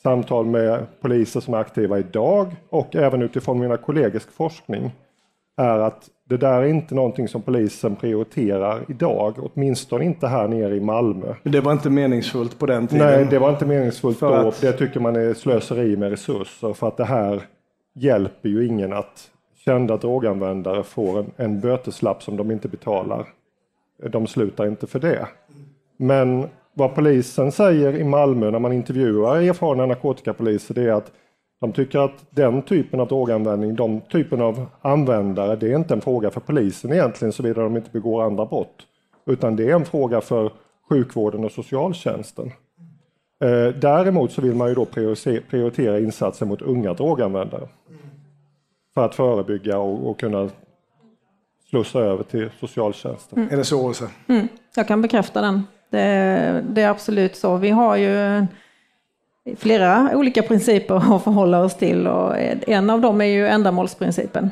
[0.03, 4.91] samtal med poliser som är aktiva idag och även utifrån mina kollegisk forskning
[5.57, 10.75] är att det där är inte någonting som polisen prioriterar idag, åtminstone inte här nere
[10.75, 11.33] i Malmö.
[11.43, 13.07] Det var inte meningsfullt på den tiden?
[13.07, 14.47] Nej, det var inte meningsfullt För då.
[14.47, 17.41] att- Det tycker man är slöseri med resurser för att det här
[17.95, 19.29] hjälper ju ingen att
[19.65, 23.25] kända droganvändare får en, en böteslapp som de inte betalar.
[24.09, 25.27] De slutar inte för det.
[25.97, 31.11] Men vad polisen säger i Malmö när man intervjuar erfarna narkotikapoliser det är att
[31.63, 36.01] de tycker att den typen av droganvändning, de typen av användare, det är inte en
[36.01, 38.87] fråga för polisen egentligen såvida de inte begår andra brott.
[39.25, 40.51] Utan det är en fråga för
[40.89, 42.51] sjukvården och socialtjänsten.
[43.43, 47.67] Eh, Däremot så vill man ju då prioritera- insatser mot unga droganvändare.
[48.93, 50.49] För att förebygga och, och kunna
[51.69, 53.47] slussa över till socialtjänsten.
[53.51, 54.05] Är det så Åsa?
[54.75, 55.63] Jag kan bekräfta den.
[55.89, 57.57] Det, det är absolut så.
[57.57, 58.45] Vi har ju
[59.57, 64.49] flera olika principer att förhålla oss till och en av dem är ju ändamålsprincipen.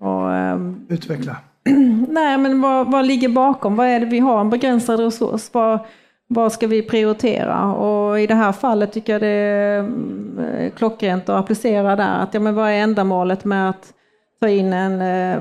[0.00, 1.36] Och, ehm, Utveckla.
[2.08, 3.76] nej, men vad, vad ligger bakom?
[3.76, 4.40] Vad är det vi har?
[4.40, 5.48] En begränsad resurs.
[5.52, 5.78] Vad,
[6.26, 7.72] vad ska vi prioritera?
[7.72, 12.18] Och i det här fallet tycker jag det är mm, klockrent att applicera där.
[12.18, 13.94] Att, ja, men vad är ändamålet med att
[14.40, 15.36] ta in en, eh,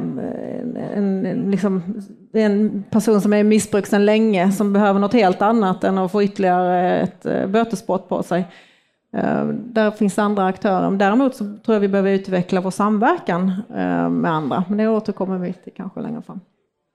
[0.95, 2.01] en, en, liksom,
[2.33, 6.11] en person som är i missbruk sedan länge som behöver något helt annat än att
[6.11, 8.45] få ytterligare ett eh, bötesbrott på sig.
[9.13, 10.91] Eh, Där finns andra aktörer.
[10.91, 14.63] Däremot så tror jag vi behöver utveckla vår samverkan eh, med andra.
[14.67, 16.39] Men det återkommer vi till kanske längre fram.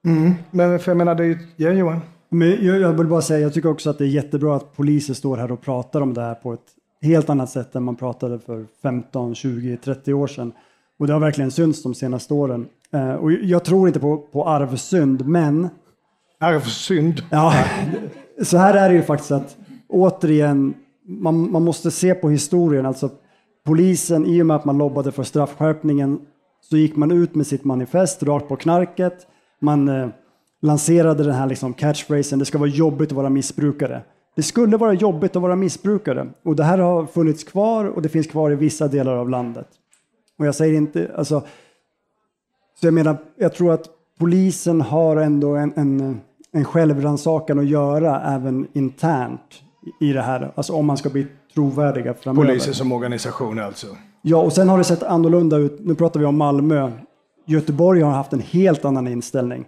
[0.05, 0.33] Mm.
[0.51, 1.37] Men för jag menar, det är ju...
[1.55, 1.99] Ja, Johan?
[2.29, 5.13] Men jag, jag vill bara säga, jag tycker också att det är jättebra att poliser
[5.13, 6.59] står här och pratar om det här på ett
[7.01, 10.51] helt annat sätt än man pratade för 15, 20, 30 år sedan.
[10.99, 12.65] Och det har verkligen synts de senaste åren.
[12.93, 15.69] Eh, och jag tror inte på, på arvsynd, men
[16.39, 17.21] Arvsynd.
[17.31, 17.53] Ja,
[18.43, 20.73] så här är det ju faktiskt att återigen,
[21.07, 22.85] man, man måste se på historien.
[22.85, 23.09] Alltså
[23.65, 26.19] polisen, i och med att man lobbade för straffskärpningen,
[26.61, 29.27] så gick man ut med sitt manifest rakt på knarket.
[29.59, 30.09] Man eh,
[30.61, 34.03] lanserade den här liksom catchphrasen, det ska vara jobbigt att vara missbrukare.
[34.35, 38.09] Det skulle vara jobbigt att vara missbrukare och det här har funnits kvar och det
[38.09, 39.67] finns kvar i vissa delar av landet.
[40.39, 41.43] Och jag säger inte, alltså,
[42.79, 43.89] så jag menar, jag tror att
[44.19, 49.61] polisen har ändå en, en, en självrannsakan att göra även internt
[49.99, 50.51] i det här.
[50.55, 52.47] Alltså om man ska bli trovärdiga framöver.
[52.47, 53.87] Polisen som organisation alltså.
[54.21, 55.77] Ja, och sen har det sett annorlunda ut.
[55.79, 56.91] Nu pratar vi om Malmö.
[57.45, 59.65] Göteborg har haft en helt annan inställning.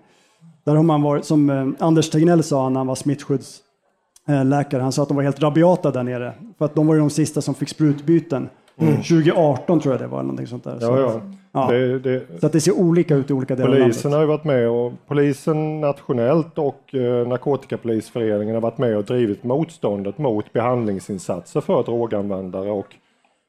[0.65, 5.01] Där har man varit, som eh, Anders Tegnell sa när han var smittskyddsläkare, han sa
[5.01, 6.33] att de var helt rabiata där nere.
[6.57, 8.49] För att de var de sista som fick sprutbyten.
[8.79, 10.79] 2018 tror jag det var, någonting sånt där.
[10.79, 11.01] Så, Mm.
[11.01, 11.21] Ja, ja.
[11.51, 11.71] Ja.
[11.71, 14.17] Det, det, så att det ser olika ut i olika delar av polisen landet.
[14.17, 19.43] har ju varit med och polisen nationellt och eh, Narkotikapolisföreningen har varit med och drivit
[19.43, 22.95] motståndet mot behandlingsinsatser för droganvändare och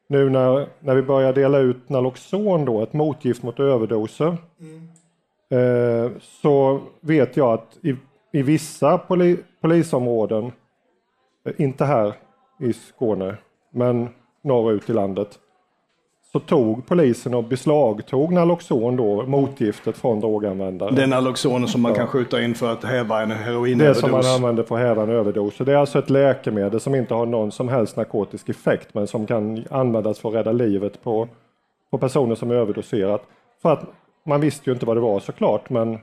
[0.09, 4.37] nu när, när vi börjar dela ut Naloxon då, ett motgift mot överdoser,
[5.51, 7.97] eh, så vet jag att i,
[8.33, 10.53] i vissa poli, polisområden,
[11.47, 12.14] eh, inte här
[12.61, 13.37] i Skåne,
[13.73, 14.09] men
[14.42, 15.29] norrut i landet,
[16.33, 20.90] så tog polisen och beslagtog Naloxon då, motgiftet från droganvändare.
[20.90, 24.01] Den Naloxon som man kan skjuta in för att häva en Det heroinöverdos.
[24.01, 25.57] som man använder för att häva en överdos.
[25.57, 29.07] Så det är alltså ett läkemedel som inte har någon som helst narkotisk effekt men
[29.07, 31.29] som kan användas för att rädda livet på,
[31.90, 33.22] på personer som är överdoserat.
[33.62, 33.85] För att
[34.27, 35.98] man visste ju inte vad det var såklart men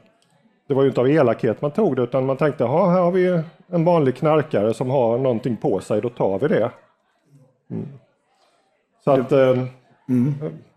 [0.67, 3.11] det var ju inte av elakhet man tog det utan man tänkte, "Jaha, här har
[3.11, 6.71] vi en vanlig knarkare som har någonting på sig, då tar vi det.
[7.71, 7.87] Mm.
[9.05, 9.63] Så att, eh,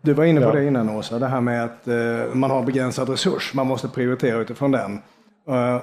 [0.01, 0.51] Du var inne på Ja.
[0.51, 3.53] det innan Åsa, det här med att eh, man har begränsad resurs.
[3.53, 5.01] Man måste prioritera utifrån den.
[5.47, 5.81] Eh,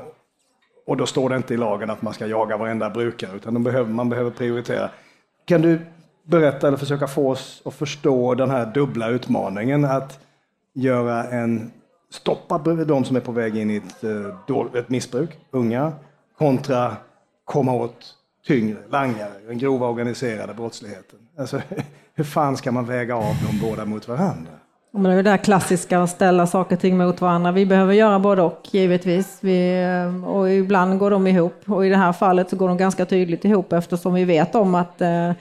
[0.87, 3.91] och då står det inte i lagen att man ska jaga varenda brukare, utan behöver,
[3.91, 4.91] man behöver prioritera.
[5.45, 5.79] Kan du
[6.25, 10.19] berätta eller försöka få oss att förstå den här dubbla utmaningen att
[10.75, 11.71] göra en
[12.11, 14.05] stoppa de som är på väg in i ett,
[14.75, 15.93] ett missbruk, unga,
[16.39, 16.97] kontra
[17.45, 18.15] komma åt
[18.47, 21.19] tyngre langare, den grova organiserade brottsligheten.
[21.39, 21.61] Alltså,
[22.17, 24.51] hur fan ska man väga av de båda mot varandra?
[24.93, 27.53] Men det är det där klassiska att ställa saker och ting mot varandra.
[27.53, 29.39] Vi behöver göra både och givetvis.
[29.41, 32.77] Vi, eh, och ibland går de ihop och i det här fallet så går de
[32.77, 35.33] ganska tydligt ihop eftersom vi vet om att eh,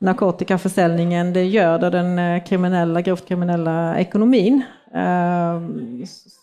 [0.00, 4.62] narkotikaförsäljningen det göder den eh, kriminella, grovt kriminella ekonomin.
[4.94, 5.60] Eh,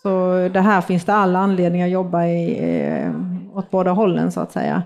[0.02, 3.12] så det här finns det all anledning att jobba i, eh,
[3.54, 4.82] åt båda hållen så att säga.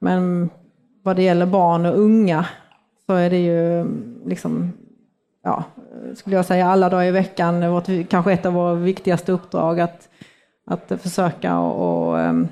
[0.00, 0.50] Men
[1.02, 2.46] vad det gäller barn och unga
[3.06, 3.86] så är det ju
[4.26, 4.72] liksom
[5.44, 5.64] ja,
[6.14, 10.08] skulle jag säga alla dagar i veckan, vårt, kanske ett av våra viktigaste uppdrag att,
[10.66, 12.48] att försöka och, och ehm,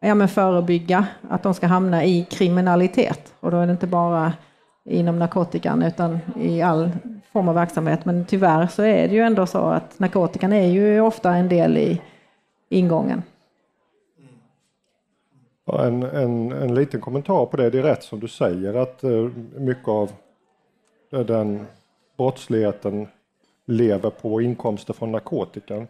[0.00, 3.34] ja, men förebygga att de ska hamna i kriminalitet.
[3.40, 4.32] Och då är det inte bara
[4.84, 6.90] inom narkotikan utan i all
[7.32, 8.04] form av verksamhet.
[8.04, 11.78] Men tyvärr så är det ju ändå så att narkotikan är ju ofta en del
[11.78, 12.00] i
[12.68, 13.22] ingången.
[15.78, 17.70] En, en, en liten kommentar på det.
[17.70, 20.12] Det är rätt som du säger att uh, mycket av
[21.10, 21.66] den
[22.16, 23.08] brottsligheten
[23.66, 25.86] lever på inkomster från narkotikan.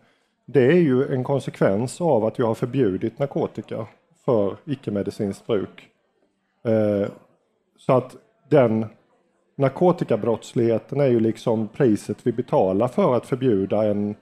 [0.47, 3.87] Det är ju en konsekvens av att vi har förbjudit narkotika
[4.25, 5.88] för icke-medicinskt bruk.
[6.68, 7.09] Uh,
[7.79, 8.16] så att
[8.49, 8.87] den
[9.55, 14.14] narkotikabrottsligheten är ju liksom priset vi betalar för att förbjuda en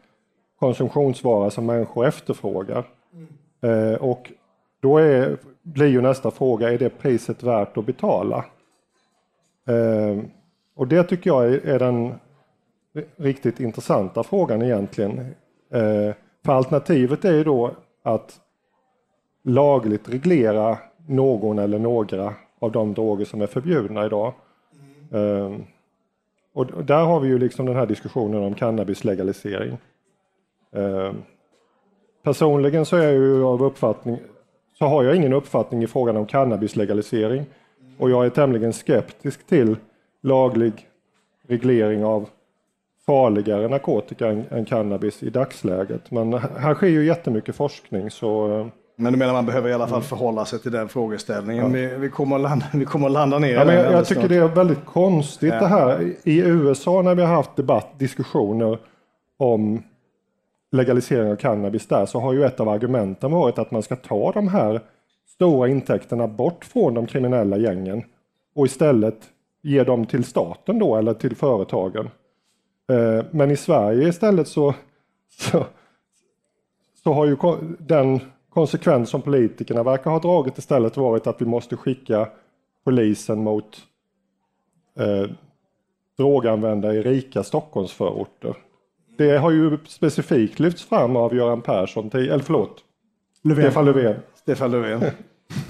[0.59, 2.85] konsumtionsvara som människor efterfrågar.
[3.13, 3.93] Mm.
[3.93, 4.33] Eh, och
[4.81, 8.45] då är, blir ju nästa fråga, är det priset värt att betala?
[9.69, 10.25] Eh,
[10.75, 12.15] och det tycker jag är, är den
[13.17, 15.19] riktigt intressanta frågan egentligen.
[15.71, 17.71] Eh, för alternativet är ju då
[18.03, 18.41] att
[19.45, 24.33] lagligt reglera någon eller några av de droger som är förbjudna idag.
[25.13, 25.65] Mm.
[26.53, 29.79] Och där har vi ju liksom den här diskussionen om cannabislegalisering.
[30.73, 31.23] Ehm,
[32.23, 34.19] personligen så är jag ju av uppfattning,
[34.81, 37.45] så har jag ingen uppfattning i frågan om cannabislegalisering.
[37.99, 39.77] Och jag är tämligen skeptisk till
[40.23, 40.73] laglig
[41.49, 42.29] reglering av
[43.07, 46.11] farligare narkotika än, än cannabis i dagsläget.
[46.11, 48.67] Men här sker ju jättemycket forskning så eh,
[48.97, 50.09] men du menar man behöver i alla fall mm.
[50.09, 51.65] förhålla sig till den frågeställningen.
[51.65, 51.71] Ja.
[51.71, 54.29] Vi, vi, kommer att landa, vi kommer att landa ner ja, men Jag, jag tycker
[54.29, 55.61] det är väldigt konstigt ja.
[55.61, 56.15] det här.
[56.25, 58.79] I USA när vi har haft debatt, diskussioner
[59.39, 59.83] om
[60.71, 64.33] legalisering av cannabis där så har ju ett av argumenten varit att man ska ta
[64.33, 64.81] de här
[65.27, 68.05] stora intäkterna bort från de kriminella gängen
[68.55, 69.29] och istället
[69.63, 72.11] ge dem till staten då eller till företagen.
[72.91, 74.75] Eh, men i Sverige istället så,
[75.29, 75.65] så,
[77.03, 77.37] så har ju
[77.79, 82.29] den konsekvens som politikerna verkar ha dragit istället varit att vi måste skicka
[82.85, 83.79] polisen mot
[84.99, 85.31] eh,
[86.17, 88.57] droganvändare i rika Stockholmsförorter.
[89.21, 92.79] Det har ju specifikt lyfts fram av Göran Persson, till, eller förlåt,
[93.43, 93.65] Löfven.
[93.65, 94.17] Stefan Löfven.
[94.35, 95.01] Stefan Löfven.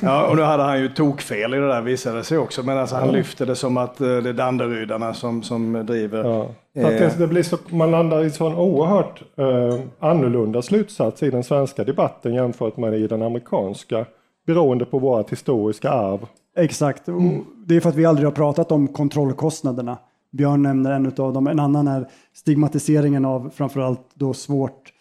[0.01, 2.97] Ja, och nu hade han ju tokfel i det där visade sig också, men alltså
[2.97, 3.13] han ja.
[3.13, 6.25] lyfter det som att eh, det är Danderydarna som, som driver.
[6.25, 6.43] Ja.
[6.83, 6.89] Eh.
[6.89, 11.45] Det, det, blir så, man landar i så en oerhört eh, annorlunda slutsats i den
[11.45, 14.07] svenska debatten jämfört med i den amerikanska,
[14.47, 16.27] beroende på vårt historiska arv.
[16.57, 17.45] Exakt, mm.
[17.67, 19.99] det är för att vi aldrig har pratat om kontrollkostnaderna.
[20.31, 21.47] Björn nämner en av dem.
[21.47, 24.93] En annan är stigmatiseringen av framförallt då svårt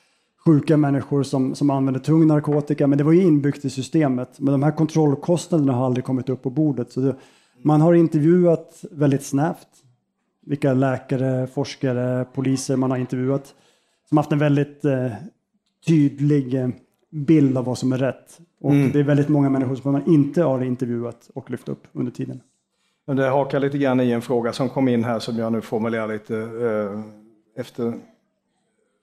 [0.46, 2.88] sjuka människor som, som använder tung narkotika.
[2.88, 4.40] Men det var ju inbyggt i systemet.
[4.40, 6.92] Men de här kontrollkostnaderna har aldrig kommit upp på bordet.
[6.92, 7.16] Så det,
[7.62, 9.68] man har intervjuat väldigt snävt
[10.46, 13.56] vilka läkare, forskare, poliser man har intervjuat
[14.10, 15.12] som haft en väldigt eh,
[15.88, 16.70] tydlig eh,
[17.12, 18.40] bild av vad som är rätt.
[18.60, 18.92] Och mm.
[18.92, 22.42] det är väldigt många människor som man inte har intervjuat och lyft upp under tiden.
[23.10, 25.62] Men det hakar lite grann i en fråga som kom in här som jag nu
[25.62, 27.02] formulerar lite eh,
[27.62, 27.94] efter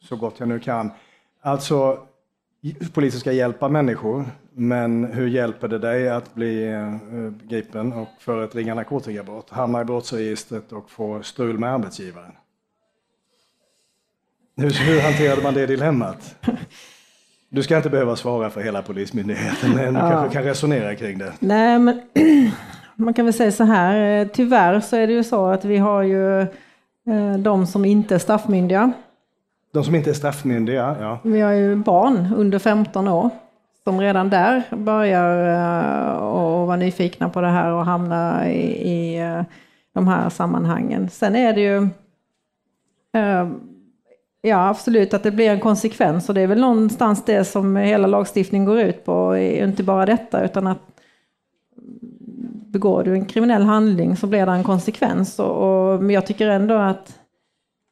[0.02, 0.90] så gott jag nu kan.
[1.42, 1.98] Alltså,
[2.92, 6.94] polisen ska hjälpa människor, men hur hjälper det dig att bli eh,
[7.42, 12.32] gripen och för ett ringa narkotikabrott, hamna i brottsregistret och få strul med arbetsgivaren?
[14.56, 16.34] Hur, hur hanterade man det dilemmat?
[17.48, 20.10] Du ska inte behöva svara för hela Polismyndigheten, men du ja.
[20.10, 21.32] kanske kan resonera kring det.
[21.38, 22.00] Nej, men
[22.96, 25.76] man kan väl säga så här, eh, tyvärr så är det ju så att vi
[25.76, 28.92] har ju eh, de som inte är straffmyndiga.
[29.72, 31.18] De som inte är straffmyndiga, ja.
[31.22, 33.30] Vi har ju barn under 15 år
[33.84, 35.30] som redan där börjar
[36.20, 39.18] och eh, vara nyfikna på det här och hamna i, i
[39.94, 41.08] de här sammanhangen.
[41.10, 41.88] Sen är det ju
[44.46, 48.06] Ja, absolut att det blir en konsekvens och det är väl någonstans det som hela
[48.06, 49.36] lagstiftningen går ut på.
[49.36, 50.95] Inte bara detta utan att
[52.76, 55.38] begår du en kriminell handling så blir det en konsekvens.
[55.38, 57.18] Och, och, men jag tycker ändå att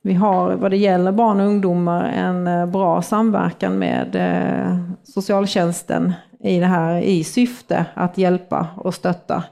[0.03, 6.13] vi har vad det gäller barn och ungdomar en eh, bra samverkan med eh, socialtjänsten
[6.41, 9.45] i det här i syfte att hjälpa och stötta.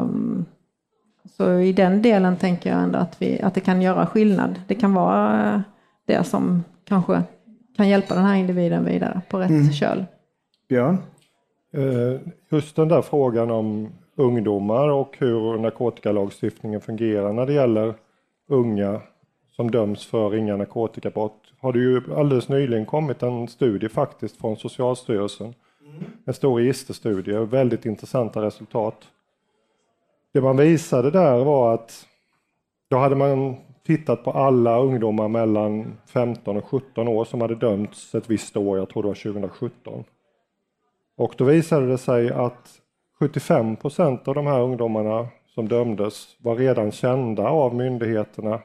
[0.00, 0.44] Um,
[1.36, 4.60] så i den delen tänker jag ändå att, vi, att det kan göra skillnad.
[4.66, 5.60] Det kan vara eh,
[6.06, 7.22] det som kanske
[7.76, 9.72] kan hjälpa den här individen vidare på rätt mm.
[9.72, 10.04] köl.
[10.68, 10.98] Björn?
[12.50, 13.88] Just den där frågan om
[14.22, 17.94] ungdomar och hur narkotikalagstiftningen fungerar när det gäller
[18.48, 19.00] unga
[19.56, 24.56] som döms för ringa narkotikabrott har det ju alldeles nyligen kommit en studie faktiskt från
[24.56, 25.54] Socialstyrelsen.
[25.86, 26.04] Mm.
[26.24, 28.96] En stor registerstudie, väldigt intressanta resultat.
[30.32, 32.06] Det man visade där var att
[32.90, 33.56] då hade man
[33.86, 38.78] tittat på alla ungdomar mellan 15 och 17 år som hade dömts ett visst år,
[38.78, 40.04] jag tror det var 2017.
[41.16, 42.81] Och då visade det sig att
[43.22, 48.60] 75 procent av de här ungdomarna som dömdes var redan kända av myndigheterna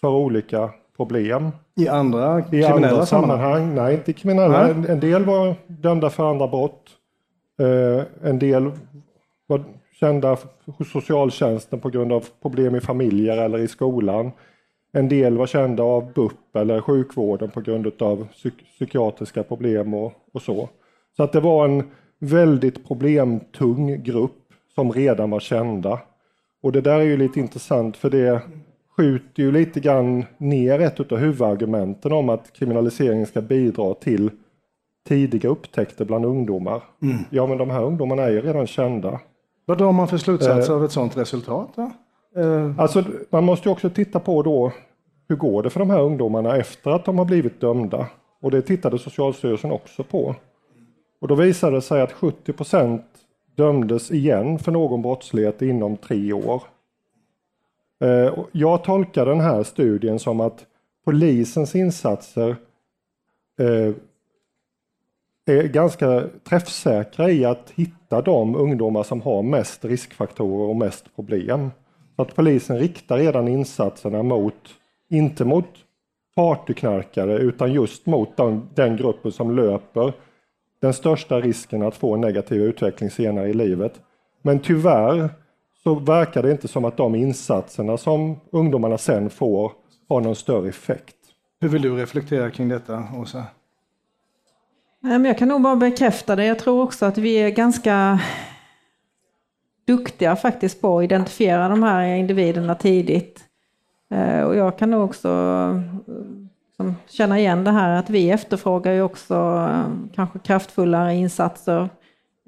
[0.00, 1.50] för olika problem.
[1.76, 3.74] I andra I kriminella andra sammanhang?
[3.74, 4.62] nej inte kriminella.
[4.62, 4.70] Nej.
[4.70, 6.90] En, en del var dömda för andra brott.
[7.60, 8.70] Eh, en del
[9.46, 9.60] var
[10.00, 10.36] kända
[10.78, 14.30] hos socialtjänsten på grund av problem i familjer eller i skolan.
[14.92, 20.12] En del var kända av BUP eller sjukvården på grund av psyk- psykiatriska problem och,
[20.32, 20.68] och så.
[21.16, 24.40] Så att det var en väldigt problemtung grupp
[24.74, 26.00] som redan var kända.
[26.62, 28.40] Och det där är ju lite intressant för det
[28.96, 34.30] skjuter ju lite grann ner ett av huvudargumenten om att kriminalisering ska bidra till
[35.08, 36.82] tidiga upptäckter bland ungdomar.
[37.30, 39.20] Ja men de här ungdomarna är ju redan kända.
[39.66, 41.68] Vad drar man för slutsatser av ett sådant resultat?
[41.76, 41.90] Då?
[42.40, 44.72] Eh, Alltså man måste ju också titta på då
[45.28, 48.06] hur går det för de här ungdomarna efter att de har blivit dömda?
[48.40, 50.34] Och det tittade Socialstyrelsen också på.
[51.24, 53.04] Och då visade det sig att 70 procent
[53.54, 56.62] dömdes igen för någon brottslighet inom tre år.
[58.00, 60.66] Eh, jag tolkar den här studien som att
[61.04, 62.56] polisens insatser
[63.60, 63.94] eh,
[65.46, 71.70] är ganska träffsäkra i att hitta de ungdomar som har mest riskfaktorer och mest problem.
[72.16, 74.74] Så att polisen riktar redan insatserna mot,
[75.10, 75.68] inte mot
[76.36, 80.12] partyknarkare utan just mot den, den gruppen som löper
[80.84, 84.00] den största risken att få en negativ utveckling senare i livet.
[84.42, 85.30] Men tyvärr
[85.82, 89.72] så verkar det inte som att de insatserna som ungdomarna sen får
[90.08, 91.16] har någon större effekt.
[91.60, 93.44] hur vill du reflektera kring detta, Åsa?
[95.00, 96.44] Nej, men Jag kan nog bara bekräfta det.
[96.44, 98.20] Jag tror också att vi är ganska
[99.86, 103.40] duktiga faktiskt på att identifiera de här individerna tidigt.
[104.10, 105.28] Eh, Och jag kan nog också
[106.84, 109.34] liksom känna igen det här att vi efterfrågar ju också
[109.70, 111.88] eh, kanske kraftfullare insatser,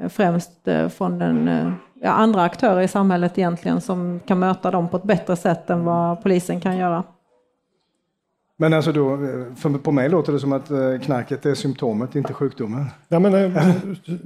[0.02, 1.50] eh, främst eh, från den,
[2.02, 5.84] ja, andra aktörer i samhället egentligen som kan möta dem på ett bättre sätt än
[5.84, 7.02] vad polisen kan göra.
[8.58, 9.18] Men alltså då, eh,
[9.56, 12.84] för på mig låter det som att eh, knarket är symptomet, inte sjukdomen.
[13.08, 13.62] Ja, men, eh,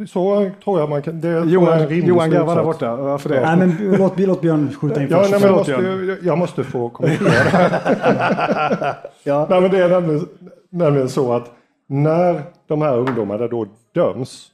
[0.08, 1.20] så tror jag man kan...
[1.20, 3.40] Det Johan, Johan garvar där borta, varför det?
[3.40, 5.30] Nej, men låt, låt Björn skjuta in Ja, först.
[5.30, 7.30] nej, men måste, jag måste få kommentera.
[9.24, 9.46] Ja.
[9.50, 10.28] nej, men det är nämligen,
[10.70, 11.50] nämligen så att
[11.86, 14.46] när de här ungdomarna då döms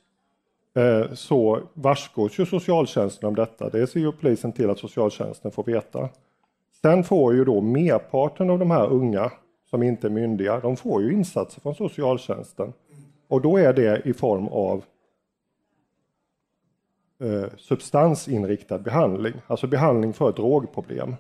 [0.77, 3.69] eh, så varskos ju socialtjänsten om detta.
[3.69, 6.09] Det ser ju polisen till att socialtjänsten får veta.
[6.83, 9.31] Sen får ju då merparten av de här unga
[9.71, 12.73] som inte är myndiga, de får ju insatser från socialtjänsten.
[13.29, 14.85] Och då är det i form av
[17.23, 21.15] eh, substansinriktad behandling, alltså behandling för drogproblem.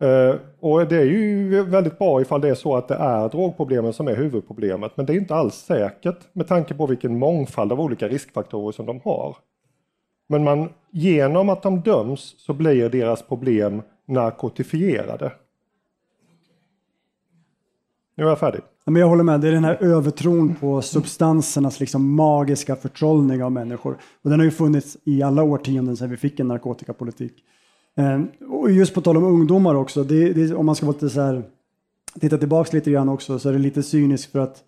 [0.00, 3.92] Eh, och det är ju väldigt bra ifall det är så att det är drogproblemen
[3.92, 7.80] som är huvudproblemet, men det är inte alls säkert med tanke på vilken mångfald av
[7.80, 9.36] olika riskfaktorer som de har.
[10.28, 15.32] Men man, genom att de döms så blir deras problem narkotifierade.
[18.20, 18.60] Nu är jag färdig.
[18.84, 23.44] Ja, men jag håller med, det är den här övertron på substansernas liksom magiska förtrollning
[23.44, 23.96] av människor.
[24.22, 27.32] Och den har ju funnits i alla årtionden sedan vi fick en narkotikapolitik.
[27.96, 31.10] Eh, och just på tal om ungdomar också, det, det, om man ska vara lite
[31.10, 31.42] så här,
[32.20, 34.64] titta tillbaks lite grann också så är det lite cyniskt för att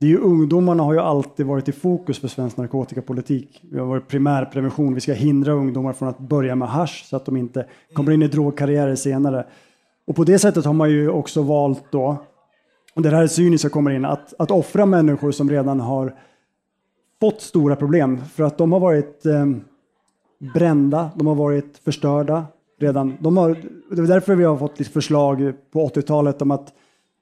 [0.00, 3.60] det är ju ungdomarna har ju alltid varit i fokus för svensk narkotikapolitik.
[3.70, 7.24] Vi har varit primärprevention, vi ska hindra ungdomar från att börja med hasch så att
[7.24, 9.46] de inte kommer in i drogkarriärer senare.
[10.06, 12.16] Och på det sättet har man ju också valt då
[12.94, 16.14] och det här är cyniska kommer in, att, att offra människor som redan har
[17.20, 19.46] fått stora problem för att de har varit eh,
[20.54, 22.46] brända, de har varit förstörda
[22.80, 23.16] redan.
[23.20, 23.56] De har,
[23.90, 26.72] det är därför vi har fått lite förslag på 80-talet om att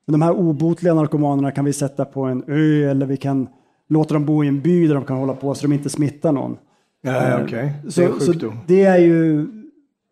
[0.07, 3.49] de här obotliga narkomanerna kan vi sätta på en ö eller vi kan
[3.89, 6.33] låta dem bo i en by där de kan hålla på så de inte smittar
[6.33, 6.57] någon.
[7.03, 7.73] Ja, okej.
[7.83, 9.47] Det är Så, det är ju,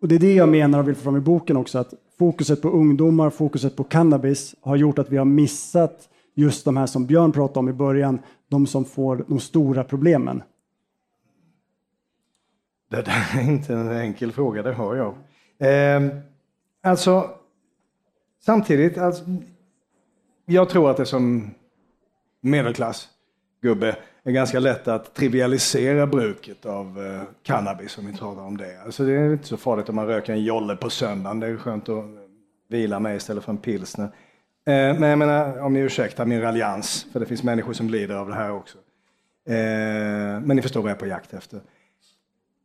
[0.02, 2.62] och det är det jag menar och vill få fram i boken också, att fokuset
[2.62, 7.06] på ungdomar, fokuset på cannabis har gjort att vi har missat just de här som
[7.06, 10.42] Björn pratade om i början, de som får de stora problemen.
[12.90, 15.14] Det där är inte en enkel fråga, det hör jag.
[15.58, 16.08] Eh,
[16.82, 17.30] alltså,
[18.40, 19.24] samtidigt, alltså,
[20.44, 21.50] jag tror att det som
[22.40, 28.82] medelklassgubbe är ganska lätt att trivialisera bruket av eh, cannabis om vi talar om det.
[28.84, 31.56] Alltså, det är inte så farligt om man röker en jolle på söndagen, det är
[31.56, 32.04] skönt att
[32.68, 34.04] vila med istället för en pilsner.
[34.04, 38.14] Eh, men jag menar, om ni ursäktar min raljans, för det finns människor som lider
[38.14, 38.78] av det här också.
[39.48, 39.54] Eh,
[40.40, 41.60] men ni förstår vad jag är på jakt efter.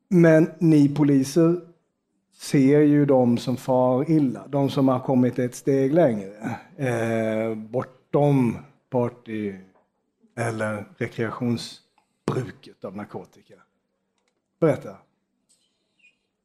[0.09, 1.61] Men ni poliser
[2.39, 6.31] ser ju de som far illa, de som har kommit ett steg längre,
[6.77, 8.57] eh, bortom
[8.89, 9.53] party
[10.35, 13.53] eller rekreationsbruket av narkotika.
[14.59, 14.89] Berätta.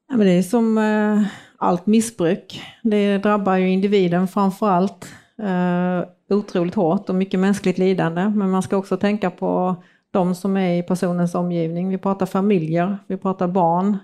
[0.09, 1.23] Ja, men det är som eh,
[1.57, 2.63] allt missbruk.
[2.83, 5.09] Det drabbar ju individen framför allt
[5.39, 8.29] eh, otroligt hårt och mycket mänskligt lidande.
[8.29, 9.77] Men man ska också tänka på
[10.11, 11.89] de som är i personens omgivning.
[11.89, 13.99] Vi pratar familjer, vi pratar barn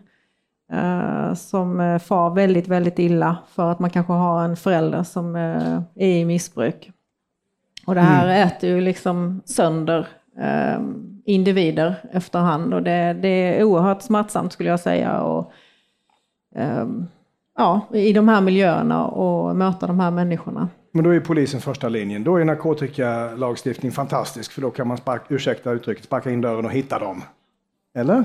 [0.72, 5.36] eh, som eh, far väldigt, väldigt illa för att man kanske har en förälder som
[5.36, 6.90] eh, är i missbruk.
[7.86, 8.48] Och det här mm.
[8.48, 10.08] äter ju liksom sönder
[10.40, 10.80] eh,
[11.24, 15.20] individer efterhand och det, det är oerhört smärtsamt skulle jag säga.
[15.20, 15.52] Och,
[16.56, 16.86] eh,
[17.56, 20.68] ja, i de här miljöerna och möta de här människorna.
[20.92, 22.24] Men då är polisen första linjen.
[22.24, 26.72] Då är narkotikalagstiftning fantastisk för då kan man, spark, ursäkta uttrycket, sparka in dörren och
[26.72, 27.22] hitta dem.
[27.94, 28.24] Eller?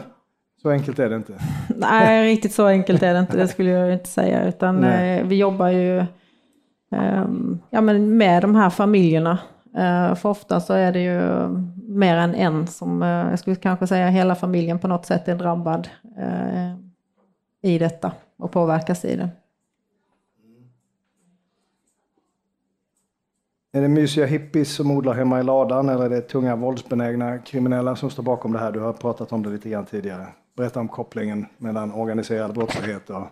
[0.62, 1.34] Så enkelt är det inte.
[1.76, 4.48] Nej, riktigt så enkelt är det inte, det skulle jag inte säga.
[4.48, 6.06] Utan eh, vi jobbar ju
[6.92, 9.40] Ehm, ja, men med de här familjerna.
[9.76, 11.48] Eh, för ofta så är det ju
[11.88, 15.36] mer än en som, eh, jag skulle kanske säga hela familjen på något sätt är
[15.36, 16.76] drabbad eh,
[17.62, 19.30] i detta och påverkas i det.
[20.44, 20.70] Mm.
[23.72, 27.96] Är det mysiga hippies som odlar hemma i ladan eller är det tunga våldsbenägna kriminella
[27.96, 28.72] som står bakom det här?
[28.72, 30.28] Du har pratat om det lite grann tidigare.
[30.58, 33.28] Berätta om kopplingen mellan organiserad brottslighet och,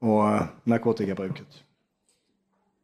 [0.00, 1.65] och eh, narkotikabruket.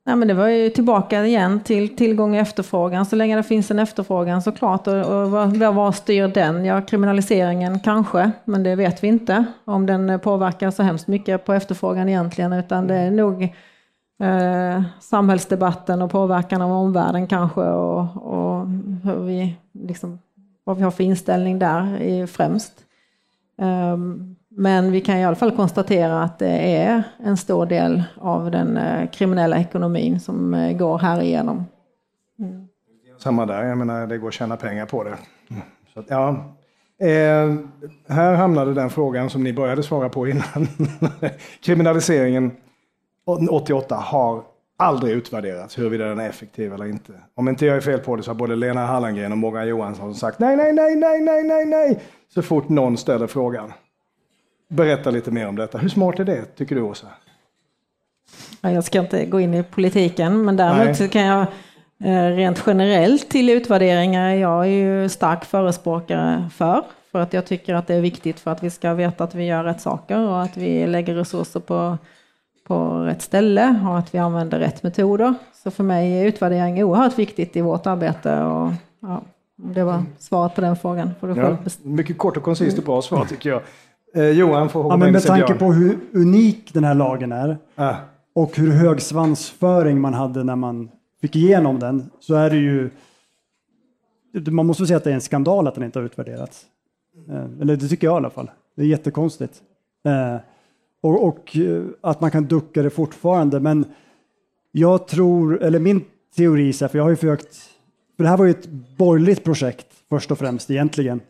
[0.04, 3.06] Ja, men det var ju tillbaka igen till tillgång och efterfrågan.
[3.06, 4.86] Så länge det finns en efterfrågan såklart.
[4.86, 6.64] Och, och vad, vad styr den?
[6.64, 9.44] Ja, kriminaliseringen kanske, men det vet vi inte.
[9.64, 12.52] Om den påverkar så hemskt mycket på efterfrågan egentligen.
[12.52, 13.42] Utan det är nog
[14.22, 17.60] eh, samhällsdebatten och påverkan av omvärlden kanske.
[17.60, 18.66] Och, och
[19.04, 20.18] hur vi, liksom,
[20.64, 22.72] vad vi har för inställning där är främst.
[23.58, 28.50] Um, men vi kan i alla fall konstatera att det är en stor del av
[28.50, 31.64] den eh, kriminella ekonomin som eh, går här igenom.
[32.38, 32.68] Mm.
[33.18, 35.16] Samma där, jag menar det går att tjäna pengar på det.
[35.50, 35.62] Mm.
[35.94, 36.28] Så att, ja.
[37.00, 37.54] Eh,
[38.08, 40.68] här hamnade den frågan som ni började svara på innan.
[41.64, 42.50] Kriminaliseringen
[43.50, 44.42] 88 har
[44.76, 47.12] aldrig utvärderats huruvida den är effektiv eller inte.
[47.34, 50.14] Om inte jag är fel på det så har både Lena Hallengren och Morgan Johansson
[50.14, 52.00] sagt nej, nej, nej, nej, nej, nej, nej,
[52.34, 53.72] så fort någon ställer frågan.
[54.72, 55.78] Berätta lite mer om detta.
[55.78, 57.06] Hur smart är det, tycker du Åsa?
[58.60, 61.46] Jag ska inte gå in i politiken, men däremot så kan jag
[62.04, 66.82] eh, rent generellt till utvärderingar, jag är ju stark förespråkare för.
[67.12, 69.44] För att jag tycker att det är viktigt för att vi ska veta att vi
[69.44, 71.98] gör rätt saker och att vi lägger resurser på,
[72.66, 75.34] på rätt ställe och att vi använder rätt metoder.
[75.62, 78.42] Så för mig är utvärdering oerhört viktigt i vårt arbete.
[78.42, 79.22] Och, ja,
[79.56, 81.10] det var svaret på den frågan.
[81.20, 83.62] Får du ja, mycket kort och koncist och bra svar tycker jag.
[84.14, 87.94] Eh, Johan får ja, men Med tanke på hur unik den här lagen är ah.
[88.34, 90.90] och hur hög svansföring man hade när man
[91.20, 92.90] fick igenom den så är det ju
[94.50, 96.66] man måste säga att det är en skandal att den inte har utvärderats.
[97.28, 98.50] Eh, eller det tycker jag i alla fall.
[98.76, 99.62] Det är jättekonstigt.
[100.04, 100.36] Eh,
[101.00, 103.60] och, och, eh, att man kan ducka det fortfarande.
[103.60, 103.84] Men
[104.72, 106.04] jag tror, eller min
[106.36, 107.54] teori, för jag har ju försökt,
[108.16, 111.20] för det här var ju ett borgerligt projekt först och främst egentligen.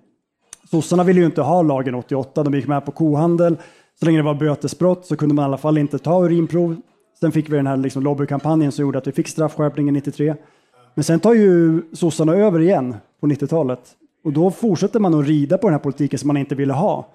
[0.73, 3.57] Sossarna ville ju inte ha lagen 88, de gick med på kohandel.
[4.01, 6.77] Så länge det var bötesbrott så kunde man i alla fall inte ta urinprov.
[7.21, 10.35] Sen fick vi den här liksom lobbykampanjen som gjorde att vi fick straffskärpningen 93.
[10.95, 13.81] Men sen tar ju sossarna över igen på 90-talet.
[14.25, 17.13] Och då fortsätter man att rida på den här politiken som man inte ville ha.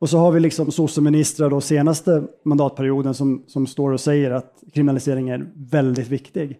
[0.00, 4.54] Och så har vi liksom sosseministrar då senaste mandatperioden som, som står och säger att
[4.74, 6.58] kriminalisering är väldigt viktig.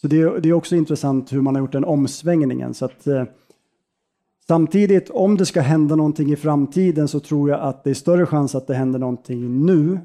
[0.00, 2.74] Så det, det är också intressant hur man har gjort den omsvängningen.
[2.74, 3.24] Så att, eh,
[4.48, 8.26] Samtidigt, om det ska hända någonting i framtiden så tror jag att det är större
[8.26, 9.98] chans att det händer någonting nu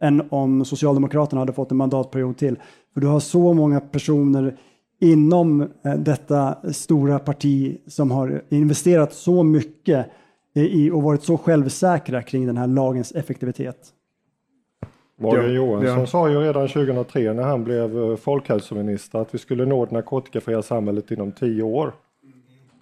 [0.00, 2.56] än om Socialdemokraterna hade fått en mandatperiod till.
[2.94, 4.56] För du har så många personer
[5.00, 10.06] inom eh, detta stora parti som har investerat så mycket
[10.54, 13.76] i och varit så självsäkra kring den här lagens effektivitet.
[15.20, 16.06] Morgan Johansson ja.
[16.06, 20.62] sa ju redan 2003 när han blev eh, folkhälsominister att vi skulle nå det narkotikafria
[20.62, 21.92] samhället inom tio år.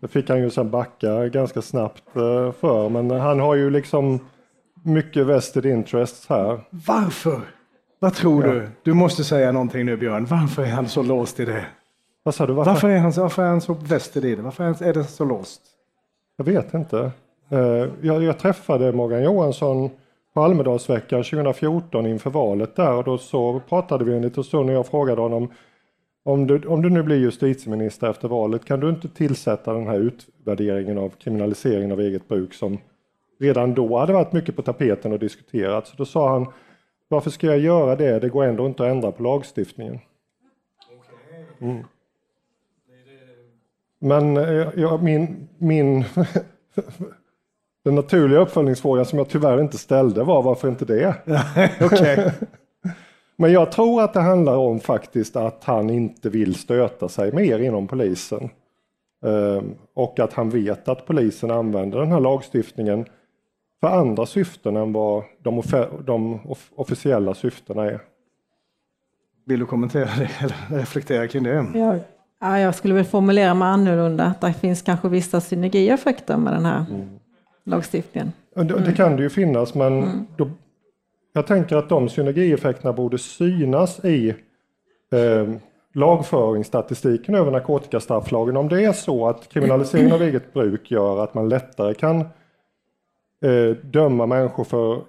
[0.05, 4.18] Det fick han ju sen backa ganska snabbt eh, för, men han har ju liksom
[4.82, 6.61] mycket vested interests här.
[6.70, 7.40] Varför?
[7.98, 8.52] Vad tror ja.
[8.52, 8.68] du?
[8.82, 10.26] Du måste säga någonting nu Björn.
[10.30, 11.64] Varför är han så låst i det?
[12.22, 12.52] Vad sa du?
[12.52, 14.42] Varför, varför är, han, varför är han så vested i det?
[14.42, 15.61] Varför är det så låst?
[16.36, 17.11] Jag vet inte.
[17.48, 19.90] Eh, jag, jag träffade Morgan Johansson
[20.34, 24.76] på Almedalsveckan 2014 inför valet där och då så pratade vi en liten stund och
[24.76, 25.48] jag frågade honom
[26.25, 29.99] om du, om du nu blir justitieminister efter valet, kan du inte tillsätta den här
[29.99, 32.79] utvärderingen av kriminaliseringen av eget bruk som
[33.41, 35.91] redan då hade varit mycket på tapeten och diskuterats?
[35.91, 36.47] Så då sa han,
[37.09, 38.18] varför ska jag göra det?
[38.18, 39.99] Det går ändå inte att ändra på lagstiftningen.
[41.61, 41.85] Mm.
[43.99, 46.05] Men eh, ja, min, min
[47.85, 51.14] Den naturliga uppföljningsfrågan som jag tyvärr inte ställde var varför inte det?
[51.81, 52.33] Okej.
[53.37, 57.59] Men jag tror att det handlar om faktiskt att han inte vill stöta sig mer
[57.59, 58.49] inom polisen.
[59.26, 63.05] Ehm, och att han vet att polisen använder den här lagstiftningen
[63.80, 68.01] för andra syften än vad de, offe- de off- officiella syftena är.
[69.47, 71.66] Vill du kommentera det eller reflektera kring det?
[71.74, 71.99] Jag,
[72.41, 76.64] ja, jag skulle väl formulera mig annorlunda, att det finns kanske vissa synergieffekter med den
[76.64, 76.85] här
[77.64, 78.32] lagstiftningen.
[78.57, 80.51] Och Det, det kan det ju finnas men då,
[81.37, 84.28] jag tänker att de synergieffekterna borde synas i
[85.12, 85.55] eh,
[85.95, 88.57] lagföringsstatistiken över narkotikastrafflagen.
[88.57, 93.76] Om det är så att kriminalisering av eget bruk gör att man lättare kan eh,
[93.82, 95.01] döma människor för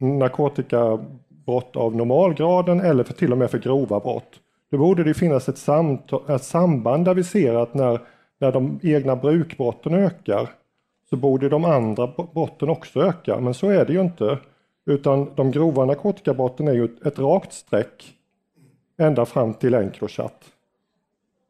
[0.00, 4.40] narkotikabrott av normalgraden eller för till och med för grova brott.
[4.70, 8.00] Då borde det finnas ett, samt- ett samband där vi ser att när,
[8.38, 10.48] när de egna brukbrotten ökar
[11.10, 13.40] så borde de andra brotten också öka.
[13.40, 14.38] Men så är det ju inte.
[14.86, 18.14] Utan de grova narkotikabrotten är ju ett, rakt streck
[18.96, 20.44] ända fram till Encrochat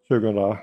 [0.09, 0.59] 2021.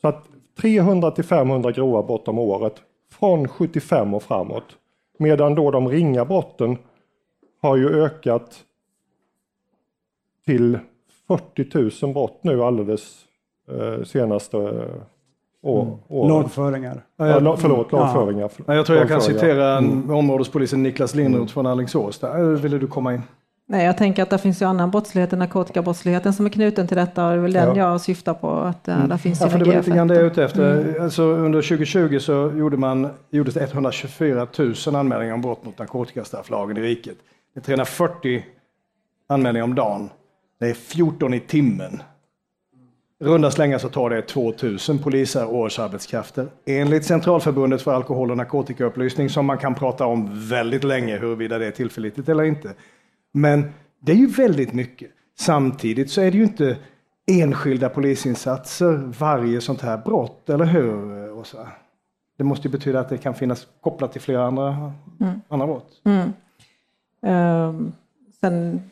[0.00, 0.28] Så att
[0.60, 4.76] 300 till 500 grova brott om året från 75 och framåt.
[5.18, 6.78] Medan då de ringa brotten
[7.60, 8.64] har ju ökat
[10.44, 10.78] till
[11.28, 13.24] 40 000 brott nu alldeles
[13.68, 14.88] eh, senaste
[15.64, 16.28] eh, år, åren.
[16.28, 17.02] Lagföringar.
[17.16, 18.50] Ja, la- förlåt, lagföringar.
[18.66, 22.18] Ja, jag tror jag kan citera en områdespolisen Niklas Lindroth från Alingsås.
[22.18, 23.22] Där Eh, ville du komma in.
[23.70, 26.96] Nej, jag tänker att det finns ju annan brottslighet än narkotikabrottsligheten som är knuten till
[26.96, 29.58] detta och det är väl den jag syftar på, att uh, där finns Ja, för
[29.58, 31.00] det var lite grann det jag är ute efter.
[31.00, 34.46] Alltså, under 2020 så gjorde man, gjordes det 124
[34.86, 37.16] 000 anmälningar om brott mot narkotikastrafflagen i riket.
[37.54, 38.44] Det är 340
[39.28, 40.10] anmälningar om dagen.
[40.60, 42.02] Det är 14 i timmen.
[43.20, 46.48] Runda slängar så tar det 2000 poliser årsarbetskrafter.
[46.66, 51.66] Enligt Centralförbundet för alkohol och narkotikaupplysning som man kan prata om väldigt länge huruvida det
[51.66, 52.72] är tillförlitligt eller inte.
[53.32, 55.10] Men det är ju väldigt mycket.
[55.38, 56.76] Samtidigt så är det ju inte
[57.30, 61.68] enskilda polisinsatser varje sånt här brott, eller hur Åsa?
[62.38, 64.92] Det måste ju betyda att det kan finnas kopplat till flera andra,
[65.48, 65.88] andra brott.
[67.22, 67.92] Ehm,
[68.40, 68.82] sen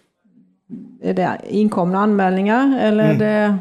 [1.03, 3.17] är det inkomna anmälningar eller Mm.
[3.17, 3.59] är det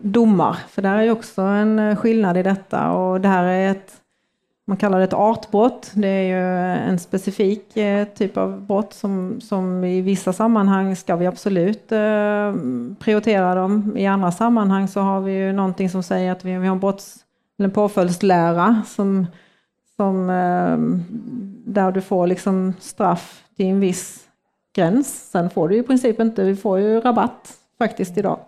[0.00, 0.56] domar?
[0.68, 3.96] För där är ju också en eh, skillnad i detta och det här är ett
[4.66, 5.90] man kallar det ett artbrott.
[5.94, 11.16] Det är ju en specifik eh, typ av brott som, som i vissa sammanhang ska
[11.16, 12.54] vi absolut eh,
[12.98, 13.96] prioritera dem.
[13.96, 16.80] I andra sammanhang så har vi ju någonting som säger att vi, vi har en
[16.80, 17.16] brotts
[17.58, 19.26] en påföljdslära som,
[19.96, 20.26] som
[21.64, 24.28] där du får liksom straff till en viss
[24.74, 25.30] gräns.
[25.30, 28.38] Sen får du i princip inte, vi får ju rabatt faktiskt idag.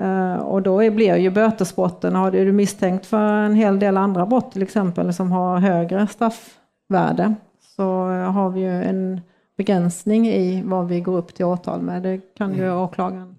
[0.00, 4.26] Eh, och då är, blir ju bötesbrotten, har du misstänkt för en hel del andra
[4.26, 7.34] brott till exempel som har högre straffvärde
[7.76, 9.20] så eh, har vi ju en
[9.56, 12.02] begränsning i vad vi går upp till åtal med.
[12.02, 13.36] Det kan ju åklagaren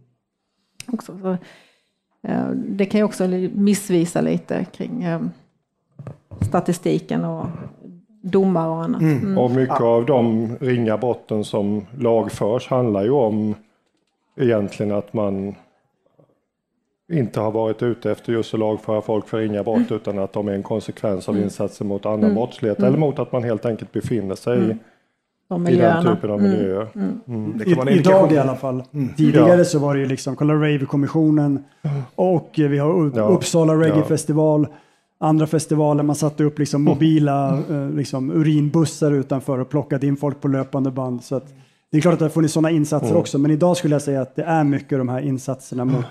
[0.87, 1.17] också.
[1.21, 1.37] Så,
[2.27, 5.07] eh, det kan ju också missvisa lite kring
[6.41, 7.45] statistiken och
[8.21, 9.01] domar och annat.
[9.01, 9.37] Mm.
[9.37, 13.55] Och mycket av de ringa brotten som lagförs handlar ju om
[14.35, 15.55] egentligen att man
[17.11, 20.47] inte har varit ute efter just att lagföra folk för ringa brott utan att de
[20.47, 24.35] är en konsekvens av insatser mot annan brottslighet eller mot att man helt enkelt befinner
[24.35, 24.75] sig i,
[25.49, 26.87] De i den typen av miljöer.
[27.57, 28.83] Det kan vara en I, idag i alla fall.
[29.17, 29.57] Tidigare Mm.
[29.59, 29.65] Ja.
[29.65, 31.63] så var det ju liksom, kolla Rave-kommissionen
[32.15, 33.23] och vi har Ja.
[33.27, 33.79] Uppsala Ja.
[33.79, 34.67] Reggae-festival.
[35.19, 40.41] Andra festivaler, man satte upp liksom mobila eh, liksom urinbussar utanför och plockade in folk
[40.41, 41.23] på löpande band.
[41.23, 41.53] Så att,
[41.91, 43.19] det är klart att det har funnits sådana insatser Mm.
[43.19, 46.05] också, men idag skulle jag säga att det är mycket de här insatserna mot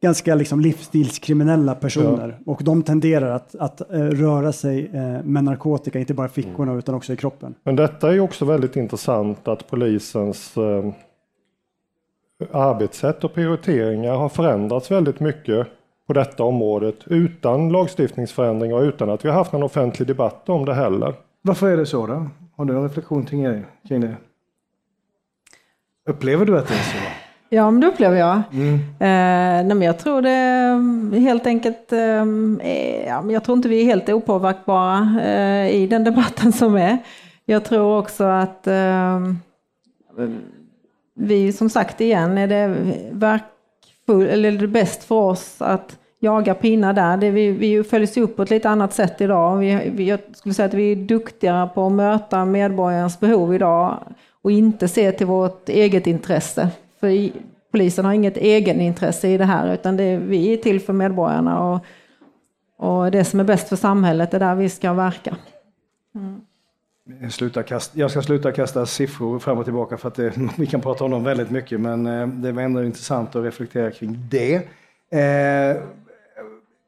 [0.00, 2.38] ganska liksom livsstilskriminella personer.
[2.46, 6.74] Och de tenderar att, att eh, röra sig eh, med narkotika, inte bara i fickorna
[6.74, 7.54] utan också i kroppen.
[7.62, 10.92] Men detta är också väldigt intressant att polisens eh,
[12.52, 15.66] arbetssätt och prioriteringar har förändrats väldigt mycket
[16.06, 20.64] på detta området utan lagstiftningsförändringar och utan att vi har haft någon offentlig debatt om
[20.64, 21.14] det heller.
[21.42, 22.26] Varför är det så då?
[22.56, 23.26] Har du en reflektion?
[23.26, 24.16] Kring det?
[26.08, 27.27] Upplever du att det är så?
[27.48, 28.30] Ja, men det upplever jag.
[29.00, 31.98] Eh, nej, men jag tror det är helt enkelt, eh,
[32.62, 36.76] är- ja, men jag tror inte vi är helt opåverkbara eh, i den debatten som
[36.76, 36.98] är.
[37.44, 39.20] Jag tror också att eh,
[41.14, 42.76] vi, som sagt igen, är det
[43.12, 47.16] verkfull, eller är det bäst för oss att jaga pinnar där.
[47.16, 49.56] Det, vi, vi följs upp på ett lite annat sätt idag.
[49.56, 53.98] Vi, vi, jag skulle säga att vi är duktigare på att möta medborgarens behov idag
[54.42, 56.68] och inte se till vårt eget intresse.
[57.00, 57.30] För
[57.72, 61.70] polisen har inget egenintresse i det här utan det är, vi är till för medborgarna.
[61.70, 61.84] Och
[62.78, 65.36] Och det som är bäst för samhället är där vi ska verka.
[66.14, 66.40] Mm.
[67.20, 70.66] Jag, Sluta kasta, jag ska sluta kasta siffror fram och tillbaka för att det, vi
[70.66, 74.28] kan prata om dem väldigt mycket men eh, det var ändå intressant att reflektera kring
[74.30, 74.54] det.
[75.10, 75.82] Eh,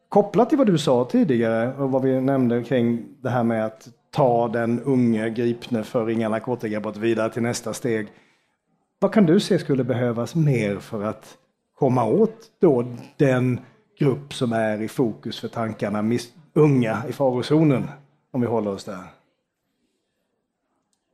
[0.08, 3.88] kopplat till vad du sa tidigare och vad vi nämnde kring det här med att
[4.10, 8.08] ta den unge gripne för ringa narkotikabrott vidare till nästa steg.
[9.02, 11.36] Vad kan du se skulle behövas mer för att
[11.78, 12.84] komma åt då
[13.16, 13.60] den
[13.98, 16.18] grupp som är i fokus för tankarna,
[16.54, 17.88] unga i farozonen,
[18.30, 19.04] om vi håller oss där?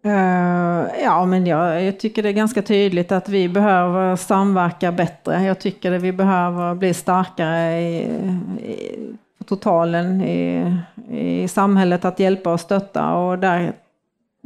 [0.05, 5.43] Eh, ja, men jag, jag, tycker det är ganska tydligt att vi behöver samverka bättre.
[5.43, 8.03] Jag tycker att vi behöver bli starkare i,
[8.62, 10.74] i totalen i,
[11.11, 13.14] i samhället att hjälpa och stötta.
[13.14, 13.72] Och där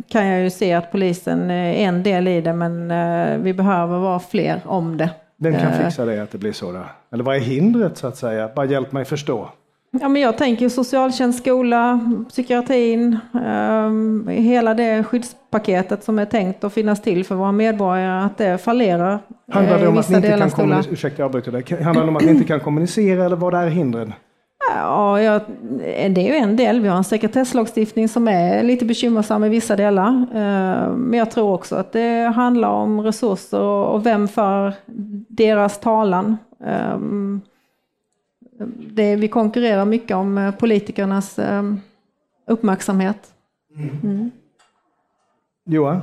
[0.08, 3.98] kan jag ju se att polisen är en del i det, men uh, vi behöver
[3.98, 5.10] vara fler om det.
[5.38, 6.72] Vem kan uh, fixa det, att det blir så?
[6.72, 6.84] Då?
[7.12, 8.50] Eller vad är hindret så att säga?
[8.56, 9.48] Bara hjälp mig förstå.
[9.92, 16.72] Ja, men jag tänker socialtjänst, skola, psykiatrin, um, hela det skyddspaketet som är tänkt att
[16.72, 19.18] finnas till för våra medborgare, att det fallerar.
[19.52, 22.30] Handlar det om att ni inte kan kommunicera, ursäkta, jag Handlar det om att ni
[22.30, 24.12] inte kan kommunicera eller vad är hindren?
[24.76, 25.40] Ja, ja,
[26.08, 26.80] det är ju en del.
[26.80, 30.26] Vi har en sekretesslagstiftning som är lite bekymmersam i vissa delar.
[30.34, 34.74] Ehm, men jag tror också att det handlar om resurser och vem för
[35.28, 36.36] deras talan.
[36.94, 37.40] Um,
[38.92, 41.62] det, vi konkurrerar mycket om eh, politikernas eh,
[42.46, 43.34] uppmärksamhet.
[44.02, 44.30] Mm.
[45.66, 46.00] Johan?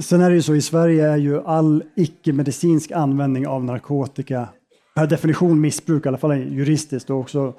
[0.00, 4.48] Sen är det ju så i Sverige är ju all icke-medicinsk användning av narkotika
[4.98, 7.54] per definition missbruk, i alla fall juridiskt och också,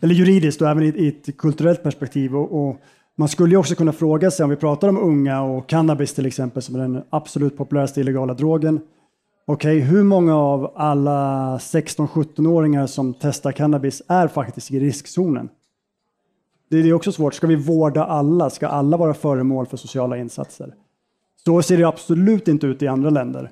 [0.00, 2.36] eller juridiskt och även i, i ett kulturellt perspektiv.
[2.36, 2.76] Och, och,
[3.16, 6.26] man skulle ju också kunna fråga sig om vi pratar om unga och cannabis till
[6.26, 8.80] exempel som är den absolut populäraste illegala drogen.
[9.46, 15.48] Okej, okay, hur många av alla 16-17-åringar som testar cannabis är faktiskt i riskzonen?
[16.70, 17.34] Det är också svårt.
[17.34, 18.50] Ska vi vårda alla?
[18.50, 20.74] Ska alla vara föremål för sociala insatser?
[21.44, 23.50] Så ser det absolut inte ut i andra länder.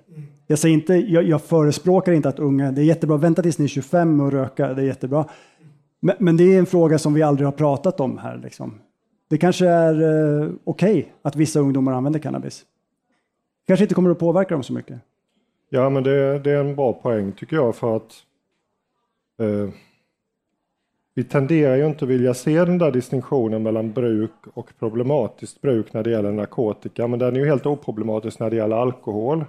[0.50, 3.64] Jag, säger inte, jag, jag förespråkar inte att unga, det är jättebra, vänta tills ni
[3.64, 5.24] är 25 och röka, det är jättebra.
[6.00, 8.40] Men, men, det är en fråga som vi aldrig har pratat om här.
[8.42, 8.74] Liksom.
[9.28, 12.64] Det kanske är eh, okej okay att vissa ungdomar använder cannabis.
[13.66, 14.98] kanske inte kommer att påverka dem så mycket.
[15.68, 18.12] Ja, men det, det, är en bra poäng tycker jag för att
[19.40, 19.68] eh,
[21.14, 25.92] vi tenderar ju inte att vilja se den där distinktionen mellan bruk och problematiskt bruk
[25.92, 29.44] när det gäller narkotika, men den är ju helt oproblematisk när det gäller alkohol.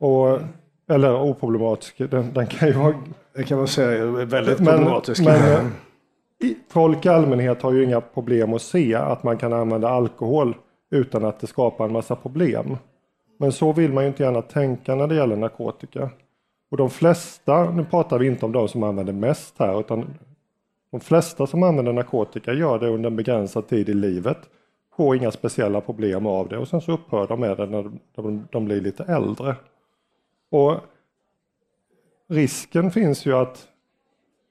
[0.00, 0.38] Och,
[0.88, 2.94] eller oproblematisk, den, den kan ju vara...
[3.34, 5.24] Det kan man säga är väldigt men, problematisk.
[5.24, 5.66] Men, eh,
[6.68, 10.54] folk i allmänhet har ju inga problem att se att man kan använda alkohol
[10.90, 12.76] utan att det skapar en massa problem.
[13.38, 16.10] Men så vill man ju inte gärna tänka när det gäller narkotika.
[16.70, 20.14] Och de flesta, nu pratar vi inte om de som använder mest här, utan
[20.90, 24.38] de flesta som använder narkotika gör det under en begränsad tid i livet,
[24.96, 28.48] får inga speciella problem av det och sen så upphör de med det när de,
[28.50, 29.56] de blir lite äldre.
[30.50, 30.80] Och
[32.28, 33.68] risken finns ju att,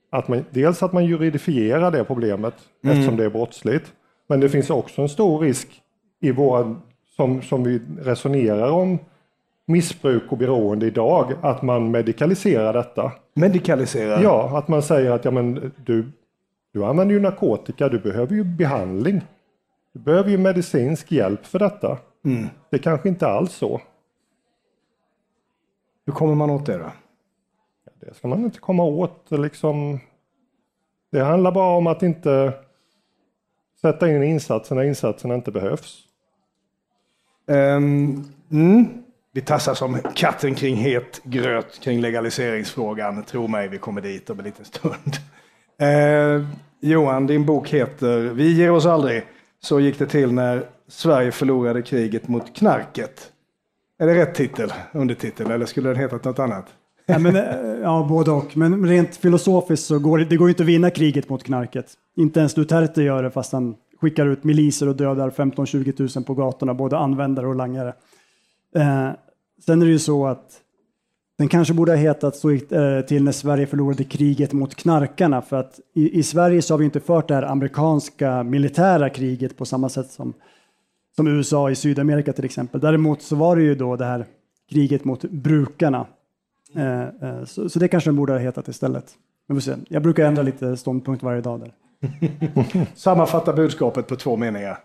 [0.10, 2.96] att man, dels att man juridifierar det problemet mm.
[2.96, 3.94] eftersom det är brottsligt,
[4.28, 5.82] men det finns också en stor risk
[6.22, 6.76] i våra
[7.16, 9.00] som, som vi resonerar om
[9.66, 13.12] missbruk och beroende idag, att man medikaliserar detta.
[13.34, 14.24] Medikaliserar?
[14.24, 16.12] Ja, att man säger att ja, men du,
[16.74, 19.22] du använder ju narkotika, du behöver ju behandling.
[19.94, 21.98] Du behöver ju medicinsk hjälp för detta.
[22.26, 22.48] Mm.
[22.70, 23.82] Det är kanske inte alls så.
[26.06, 26.92] Hur kommer man åt det då?
[28.00, 29.26] Det ska man inte komma åt.
[29.30, 30.00] Liksom.
[31.12, 32.54] Det handlar bara om att inte
[33.82, 36.02] sätta in insatser när insatserna inte behövs.
[37.48, 38.88] Um, mm.
[39.32, 43.24] Vi tassar som katten kring het gröt kring legaliseringsfrågan.
[43.24, 45.16] Tro mig, vi kommer dit om en liten stund.
[45.82, 46.46] Uh,
[46.80, 49.24] Johan, din bok heter Vi ger oss aldrig.
[49.60, 53.32] Så gick det till när Sverige förlorade kriget mot knarket.
[53.98, 56.66] Är det rätt titel, undertitel, eller skulle den hetat något annat?
[57.08, 57.44] Ja, men, eh,
[57.82, 58.58] ja, både och.
[58.58, 61.94] Men rent filosofiskt så går det, det går inte att vinna kriget mot knarket.
[62.18, 66.34] Inte ens Duterte gör det fast han skickar ut miliser och dödar 15-20 000 på
[66.34, 67.94] gatorna, både användare och langare.
[68.76, 69.10] Eh,
[69.66, 70.62] sen är det ju så att
[71.38, 75.56] den kanske borde ha hetat så eh, till när Sverige förlorade kriget mot knarkarna, för
[75.56, 79.66] att i, i, Sverige så har vi inte fört det här amerikanska militära kriget på
[79.66, 80.34] samma sätt som,
[81.16, 82.82] som USA i Sydamerika till exempel.
[82.82, 84.26] Däremot så var det ju då det här
[84.72, 86.06] kriget mot brukarna.
[86.76, 89.06] Eh, eh, så, så, det kanske den borde ha hetat istället.
[89.48, 89.76] Men se.
[89.88, 91.74] Jag brukar ändra lite ståndpunkt varje dag där.
[92.96, 94.78] Sammanfatta budskapet på två meningar.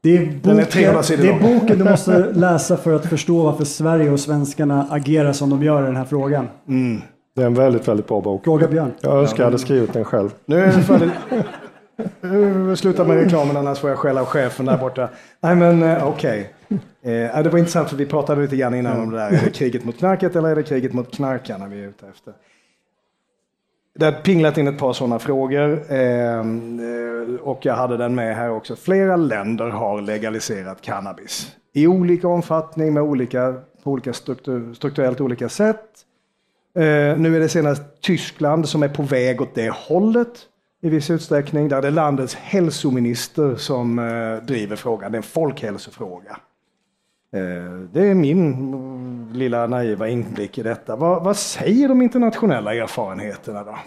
[0.00, 4.10] Det är, boken, är det är boken du måste läsa för att förstå varför Sverige
[4.10, 6.48] och svenskarna agerar som de gör i den här frågan.
[6.68, 7.02] Mm.
[7.34, 8.44] Det är en väldigt, väldigt bra bok.
[8.44, 8.92] Fråga Björn.
[9.00, 10.30] Jag önskar jag hade skrivit den själv.
[10.46, 11.12] Nu är det
[11.98, 15.08] Eh, sluta med reklamen annars får jag skälla av chefen där borta.
[15.40, 16.52] Nej men eh, okej.
[17.02, 19.28] Eh, eh, det var intressant för vi pratade lite grann innan om det där.
[19.28, 22.34] Är det kriget mot knarket eller är det kriget mot knarkarna vi är ute efter?
[23.98, 26.44] Det har pinglat in ett par sådana frågor eh,
[27.40, 28.76] och jag hade den med här också.
[28.76, 35.48] Flera länder har legaliserat cannabis i olika omfattning med olika, på olika struktur, strukturellt olika
[35.48, 35.84] sätt.
[36.76, 40.46] Eh, nu är det senast Tyskland som är på väg åt det hållet
[40.80, 41.68] i viss utsträckning.
[41.68, 45.12] Där det är landets hälsominister som eh, driver frågan.
[45.12, 46.40] Det är en folkhälsofråga.
[47.32, 50.96] Eh, det är min mm, lilla naiva inblick i detta.
[50.96, 53.78] Vad, vad, säger de internationella erfarenheterna då?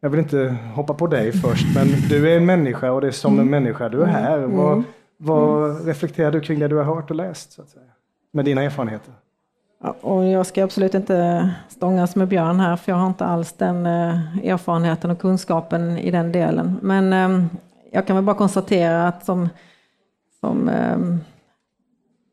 [0.00, 3.12] Jag vill inte hoppa på dig först, men du är en människa och det är
[3.12, 4.38] som en människa du är här.
[4.38, 4.82] Vad,
[5.16, 7.52] vad reflekterar du kring det du har hört och läst?
[7.52, 7.84] Så att säga,
[8.32, 9.14] med dina erfarenheter?
[9.80, 13.86] Och jag ska absolut inte stångas med Björn här, för jag har inte alls den
[13.86, 16.78] eh, erfarenheten och kunskapen i den delen.
[16.82, 17.48] Men ehm,
[17.92, 19.48] jag kan väl bara konstatera att som,
[20.40, 21.20] som ehm,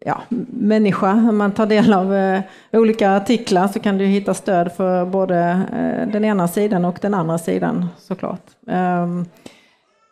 [0.05, 2.41] ja, människa, när man tar del av eh,
[2.73, 5.37] olika artiklar så kan du hitta stöd för både
[5.73, 8.43] eh, den ena sidan och den andra sidan såklart.
[8.67, 9.25] Ehm,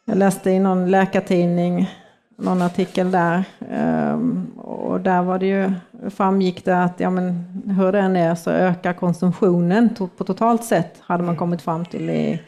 [0.06, 1.90] jag läste i någon läkartidning
[2.44, 3.44] någon artikel där.
[3.72, 5.72] Ehm, och där var det ju,
[6.10, 7.46] framgick det att ja, men,
[7.80, 12.10] hur det än är så ökar konsumtionen på totalt sett hade man kommit fram till
[12.10, 12.42] i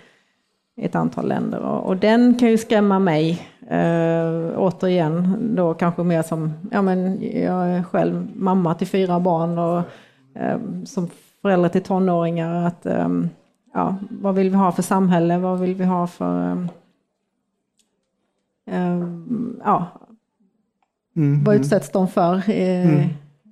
[0.82, 1.60] ett antal länder.
[1.60, 7.70] Och, den kan ju skrämma mig Uh, återigen då kanske mer som, ja men jag
[7.70, 9.78] är själv mamma till fyra barn och
[10.42, 11.10] uh, som
[11.42, 13.30] förälder till tonåringar att um,
[13.74, 16.70] ja, vad vill vi ha för samhälle, vad vill vi ha för um,
[19.64, 20.02] ja,
[21.16, 23.10] mm, vad utsätts de för i mm.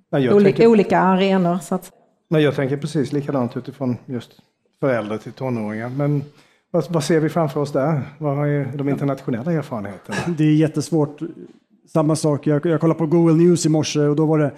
[0.09, 1.57] ja, olika, tänker, olika arenor.
[1.57, 1.91] Så att.
[2.30, 4.32] Nej, jag tänker precis likadant utifrån just
[4.80, 5.89] föräldrar till tonåringar.
[5.89, 6.24] Men
[6.72, 8.01] vad, vad, ser vi framför oss där?
[8.18, 10.18] Vad är de internationella erfarenheterna?
[10.38, 11.20] Det är jättesvårt.
[11.93, 14.51] Samma sak, jag, jag kollade på Google News i morse och då var det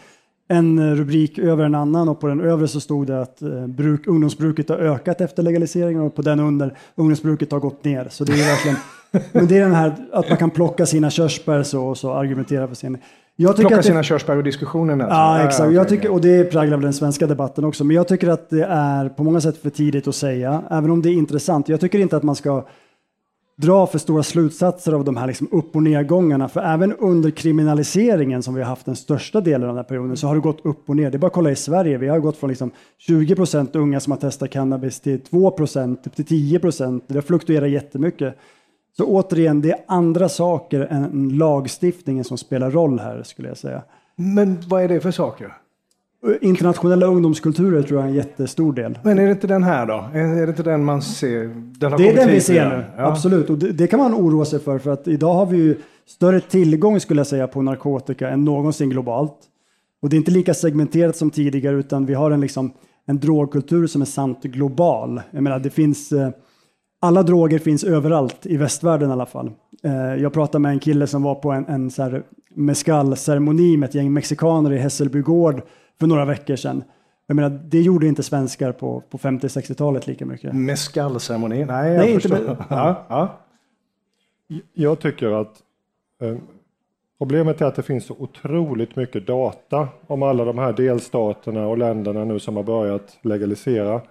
[0.47, 4.07] en rubrik över en annan och på den övre så stod det att eh, bruk,
[4.07, 8.07] ungdomsbruket har ökat efter legaliseringen och på den under ungdomsbruket har gått ner.
[8.09, 8.77] Så det är verkligen,
[9.31, 12.67] men det är den här att man kan plocka sina körsbär så, och så argumentera
[12.67, 12.97] för sin
[13.37, 14.03] jag Plocka sina det...
[14.03, 15.01] körsbär ur diskussionen.
[15.01, 15.15] Alltså.
[15.15, 15.59] Ja, exakt.
[15.59, 17.83] Ah, okay, jag tycker, och det präglar den svenska debatten också.
[17.83, 21.01] Men jag tycker att det är på många sätt för tidigt att säga, även om
[21.01, 21.69] det är intressant.
[21.69, 22.65] Jag tycker inte att man ska
[23.57, 26.49] dra för stora slutsatser av de här liksom upp och nedgångarna.
[26.49, 30.17] För även under kriminaliseringen som vi har haft den största delen av den här perioden
[30.17, 31.11] så har det gått upp och ner.
[31.11, 31.97] Det är bara att kolla i Sverige.
[31.97, 36.07] Vi har gått från liksom 20 procent unga som har testat cannabis till 2 procent,
[36.07, 37.03] upp till 10 procent.
[37.07, 38.37] Det fluktuerar jättemycket.
[38.97, 43.83] Så återigen, det är andra saker än lagstiftningen som spelar roll här skulle jag säga.
[44.15, 45.53] Men vad är det för saker?
[46.41, 48.99] Internationella ungdomskulturer tror jag är en jättestor del.
[49.03, 50.09] Men är det inte den här då?
[50.13, 51.43] Är det inte den man ser?
[51.79, 53.03] Den det är den vi ser nu, ja.
[53.03, 53.49] absolut.
[53.49, 55.77] Och det, det, kan man oroa sig för, för att idag har vi ju
[56.07, 59.37] större tillgång skulle jag säga på narkotika än någonsin globalt.
[60.01, 62.73] Och det är inte lika segmenterat som tidigare, utan vi har en, liksom,
[63.05, 65.21] en drogkultur som är sant global.
[65.31, 66.29] Jag menar, det finns eh,
[67.05, 69.51] alla droger finns överallt, i västvärlden i alla fall.
[69.83, 71.91] Eh, jag pratade med en kille som var på en, en
[72.55, 75.61] mescal-ceremoni med ett gäng mexikaner i Hässelby gård
[75.99, 76.83] för några veckor sedan.
[77.27, 80.53] Jag menar, det gjorde inte svenskar på, på 50-60-talet lika mycket.
[80.53, 81.65] Mescal-ceremoni?
[81.65, 82.37] Nej, jag Nej, förstår.
[82.37, 83.05] Inte, ja.
[83.09, 83.39] Ja.
[84.73, 85.53] Jag tycker att
[86.21, 86.35] eh,
[87.17, 91.77] problemet är att det finns så otroligt mycket data om alla de här delstaterna och
[91.77, 94.01] länderna nu som har börjat legalisera.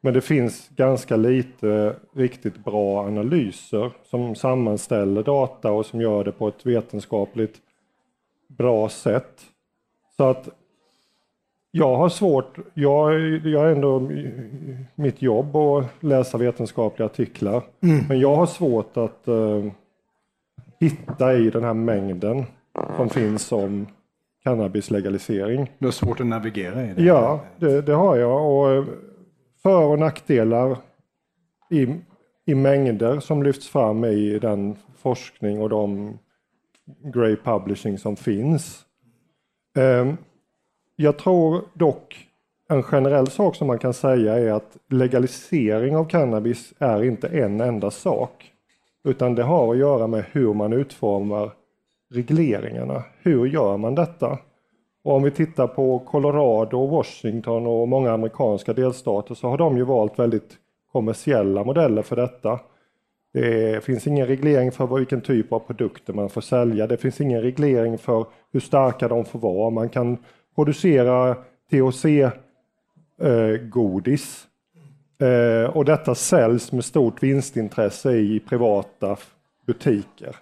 [0.00, 6.32] Men det finns ganska lite riktigt bra analyser som sammanställer data och som gör det
[6.32, 7.56] på ett vetenskapligt
[8.48, 9.42] bra sätt.
[10.16, 10.48] Så att
[11.70, 14.10] jag har svårt, jag, jag är ändå
[14.94, 18.04] mitt jobb att läsa vetenskapliga artiklar, mm.
[18.08, 19.72] men jag har svårt att uh,
[20.80, 22.44] hitta i den här mängden
[22.96, 23.86] som finns om
[24.44, 25.70] cannabislegalisering.
[25.78, 27.02] Du har svårt att navigera i det?
[27.02, 28.52] Ja, det, det har jag.
[28.52, 28.84] Och
[29.62, 30.76] för och nackdelar
[31.70, 31.86] i,
[32.46, 36.18] i mängder som lyfts fram i den forskning och de
[37.14, 38.84] Grey Publishing som finns.
[39.78, 40.16] Ehm,
[40.96, 42.28] jag tror dock
[42.68, 47.60] en generell sak som man kan säga är att legalisering av cannabis är inte en
[47.60, 48.52] enda sak.
[49.04, 51.52] Utan det har att göra med hur man utformar
[52.14, 53.04] regleringarna.
[53.22, 54.38] Hur gör man detta?
[55.04, 59.84] Och om vi tittar på Colorado, Washington och många amerikanska delstater så har de ju
[59.84, 60.56] valt väldigt
[60.92, 62.60] kommersiella modeller för detta.
[63.32, 66.86] Det finns ingen reglering för vilken typ av produkter man får sälja.
[66.86, 69.70] Det finns ingen reglering för hur starka de får vara.
[69.70, 70.18] Man kan
[70.54, 71.36] producera
[71.70, 72.36] THC-godis
[75.20, 79.16] eh, eh, och detta säljs med stort vinstintresse i privata
[79.66, 80.36] butiker.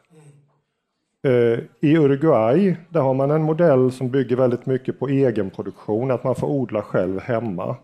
[1.26, 6.24] Eh, I Uruguay där har man en modell som bygger väldigt mycket på egenproduktion, att
[6.24, 7.76] man får odla själv hemma.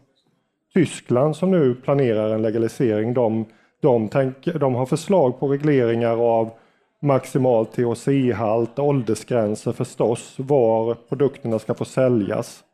[0.74, 3.44] Tyskland som nu planerar en legalisering, de,
[3.80, 6.50] de, tänk, de har förslag på regleringar av
[7.02, 12.64] maximal THC-halt, åldersgränser förstås, var produkterna ska få säljas.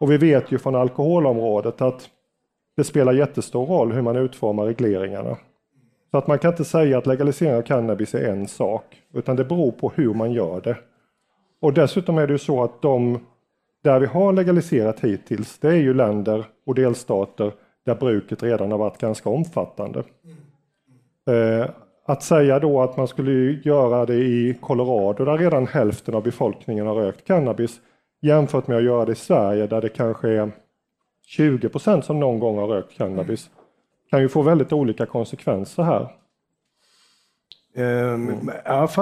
[0.00, 2.08] Och vi vet ju från alkoholområdet att
[2.76, 5.36] det spelar jättestor roll hur man utformar regleringarna.
[6.10, 9.44] Så att man kan inte säga att legalisering av cannabis är en sak, utan det
[9.44, 10.76] beror på hur man gör det.
[11.60, 13.26] Och dessutom är det ju så att de
[13.84, 17.52] där vi har legaliserat hittills, det är ju länder och delstater
[17.86, 20.02] där bruket redan har varit ganska omfattande.
[21.30, 21.70] Eh,
[22.06, 26.86] att säga då att man skulle göra det i Colorado där redan hälften av befolkningen
[26.86, 27.80] har rökt cannabis
[28.20, 30.50] jämfört med att göra det i Sverige där det kanske är
[31.26, 33.50] 20 procent som någon gång har rökt cannabis
[34.10, 36.08] kan ju få väldigt olika konsekvenser här.
[37.76, 38.50] Um,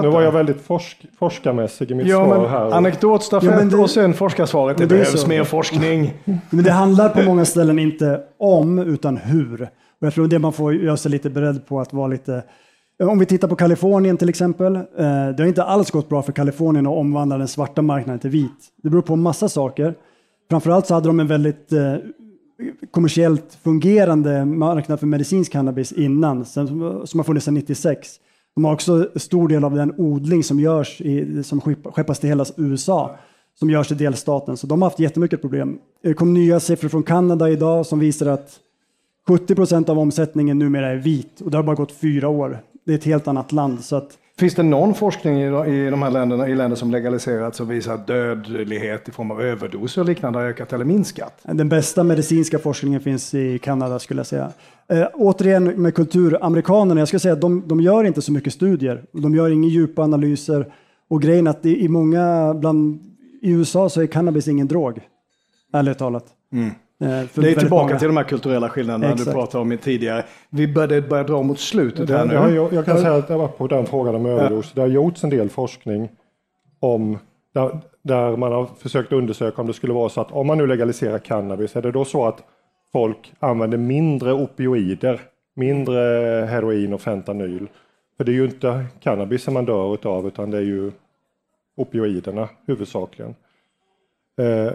[0.02, 2.70] nu var jag väldigt forsk forskarmässig i mitt ja, svar här.
[2.70, 4.78] Anekdotstafett ja, det, och sen forskarsvaret.
[4.78, 6.14] Det, det behövs mer forskning.
[6.50, 9.62] Men det handlar på många ställen inte om utan hur.
[10.00, 12.42] Och jag tror det man får göra sig lite beredd på att vara lite
[13.02, 14.76] om vi tittar på Kalifornien till exempel.
[14.76, 18.30] Eh, det har inte alls gått bra för Kalifornien att omvandla den svarta marknaden till
[18.30, 18.72] vit.
[18.82, 19.94] Det beror på massa saker.
[20.50, 21.94] Framförallt så hade de en väldigt eh,
[22.90, 26.80] kommersiellt fungerande marknad för medicinsk cannabis innan, som
[27.16, 28.08] har funnits sedan 96.
[28.54, 32.44] De har också stor del av den odling som görs, i, som skeppas till hela
[32.56, 33.16] USA,
[33.58, 34.56] som görs i delstaten.
[34.56, 35.78] Så de har haft jättemycket problem.
[36.02, 38.60] Det kom nya siffror från Kanada idag som visar att
[39.28, 42.58] 70 procent av omsättningen numera är vit och det har bara gått fyra år.
[42.84, 43.84] Det är ett helt annat land.
[43.84, 47.68] Så att Finns det någon forskning i de här länderna, i länder som legaliserats som
[47.68, 51.40] visar att dödlighet i form av överdoser och liknande har ökat eller minskat?
[51.42, 54.52] Den bästa medicinska forskningen finns i Kanada skulle jag säga.
[54.88, 59.04] Eh, återigen med kulturamerikanerna, jag skulle säga att de, de gör inte så mycket studier.
[59.12, 60.72] De gör inga djupa analyser.
[61.08, 63.00] Och grejen att i, i många, bland,
[63.42, 65.00] i USA så är cannabis ingen drog.
[65.72, 66.26] Ärligt talat.
[66.52, 66.70] Mm.
[67.00, 67.98] Eh, det är tillbaka många.
[67.98, 69.30] till de här kulturella skillnaderna Exakt.
[69.30, 70.24] du pratade om tidigare.
[70.50, 72.34] Vi började börja dra mot slutet här nu.
[72.34, 74.72] Jag, jag kan säga att jag var på den frågan om överdos.
[74.72, 76.08] Det har gjorts en del forskning
[76.80, 77.18] om
[77.54, 80.66] där, där, man har försökt undersöka om det skulle vara så att om man nu
[80.66, 82.44] legaliserar cannabis, är det då så att
[82.92, 85.20] folk använder mindre opioider,
[85.56, 86.00] mindre
[86.50, 87.68] heroin och fentanyl?
[88.16, 90.92] För det är ju inte cannabis man dör utav utan det är ju
[91.76, 93.34] opioiderna huvudsakligen.
[94.38, 94.72] Eh,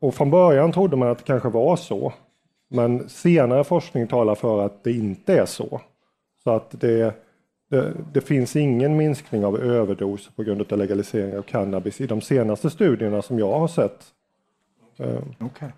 [0.00, 2.12] och från början trodde man att det kanske var så.
[2.70, 5.80] Men senare forskning talar för att det inte är så.
[6.44, 7.14] Så att det,
[7.70, 12.20] det, det finns ingen minskning av överdoser på grund av legalisering av cannabis i de
[12.20, 14.04] senaste studierna som jag har sett.
[14.98, 15.68] Eh, okay.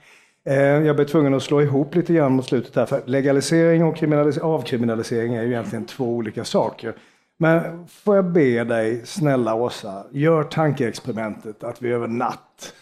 [0.45, 4.03] Eh, jag blev tvungen att slå ihop lite grann mot slutet här, för legalisering och
[4.43, 6.95] avkriminalisering är ju egentligen två olika saker.
[7.39, 12.75] Men får jag be dig, snälla Åsa, gör tankeexperimentet att vi över natt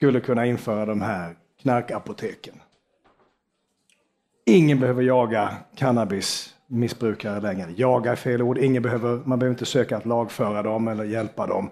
[0.00, 2.54] skulle kunna införa de här knarkapoteken.
[4.46, 7.66] Ingen behöver jaga cannabismissbrukare längre.
[7.76, 8.58] Jaga är fel ord.
[8.58, 11.70] Ingen behöver, man behöver inte söka att lagföra dem eller hjälpa dem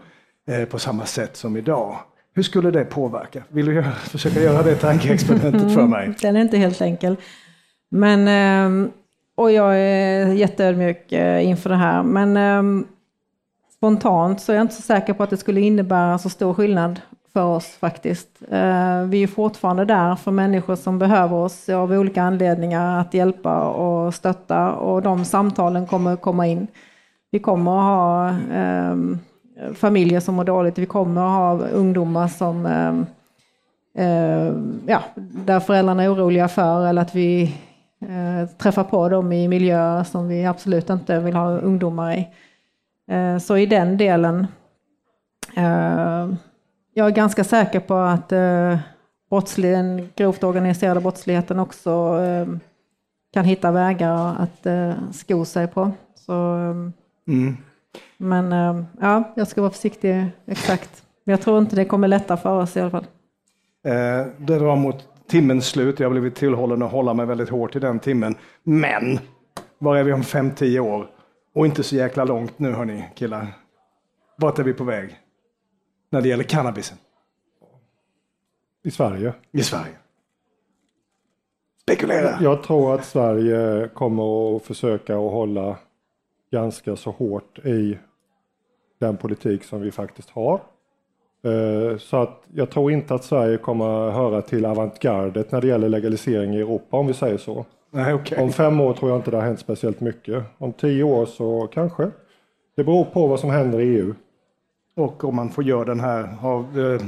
[0.49, 1.97] eh, på samma sätt som idag.
[2.35, 3.43] Hur skulle det påverka?
[3.49, 6.15] Vill du göra, försöka göra det tankeexperimentet för mig?
[6.23, 7.17] Den är inte helt enkel.
[7.89, 8.91] Men, ehm,
[9.35, 12.03] och jag är jätteödmjuk eh, inför det här.
[12.03, 12.87] Men ehm,
[13.77, 17.01] spontant så är jag inte så säker på att det skulle innebära så stor skillnad
[17.39, 18.29] för oss faktiskt.
[18.51, 23.61] Eh, vi är fortfarande där för människor som behöver oss av olika anledningar att hjälpa
[23.69, 26.67] och stötta och de samtalen kommer komma in.
[27.31, 29.19] Vi kommer att ha ehm,
[29.75, 33.07] familjer som mår dåligt, vi kommer att ha ungdomar som ehm,
[33.99, 34.55] eh,
[34.87, 35.03] ja,
[35.47, 37.55] där föräldrarna är oroliga för eller att vi
[38.03, 42.29] eh, träffar på dem i miljöer som vi absolut inte vill ha ungdomar i.
[43.41, 44.47] Så i den delen
[46.95, 48.79] jag är ganska säker på att eh,
[49.57, 52.47] den grovt organiserade brottsligheten också eh,
[53.33, 55.91] kan hitta vägar att eh, sko sig på.
[56.15, 56.71] Så, eh,
[57.35, 57.57] mm.
[58.17, 61.03] Men eh, ja, jag ska vara försiktig exakt.
[61.25, 63.07] Men jag tror inte det kommer lätta för oss i alla fall.
[63.85, 66.01] Eh, det drar mot timmens slut.
[66.01, 68.35] Jag har blivit tillhållen att hålla mig väldigt hårt i den timmen.
[68.63, 69.19] Men
[69.79, 71.07] var är vi om fem, tio år?
[71.55, 73.47] Och inte så jäkla långt nu hörni killar.
[74.37, 75.17] Vart är vi på väg?
[76.11, 76.99] När det gäller cannabisen?
[78.83, 79.35] I Sverige?
[79.53, 79.97] I Sverige.
[81.83, 82.39] Spekulera!
[82.41, 85.77] Jag tror att Sverige kommer att försöka att hålla
[86.53, 87.99] ganska så hårt i
[88.99, 90.61] den politik som vi faktiskt har.
[91.45, 95.67] Eh, så att jag tror inte att Sverige kommer att höra till avantgardet när det
[95.67, 97.67] gäller legalisering i Europa om vi säger så.
[97.91, 98.43] Nej, okay.
[98.45, 100.45] Om fem år tror jag inte det har hänt speciellt mycket.
[100.59, 102.11] Om tio år så kanske.
[102.77, 104.15] Det beror på vad som händer i EU.
[104.99, 107.01] Och om man får göra den här av, eh,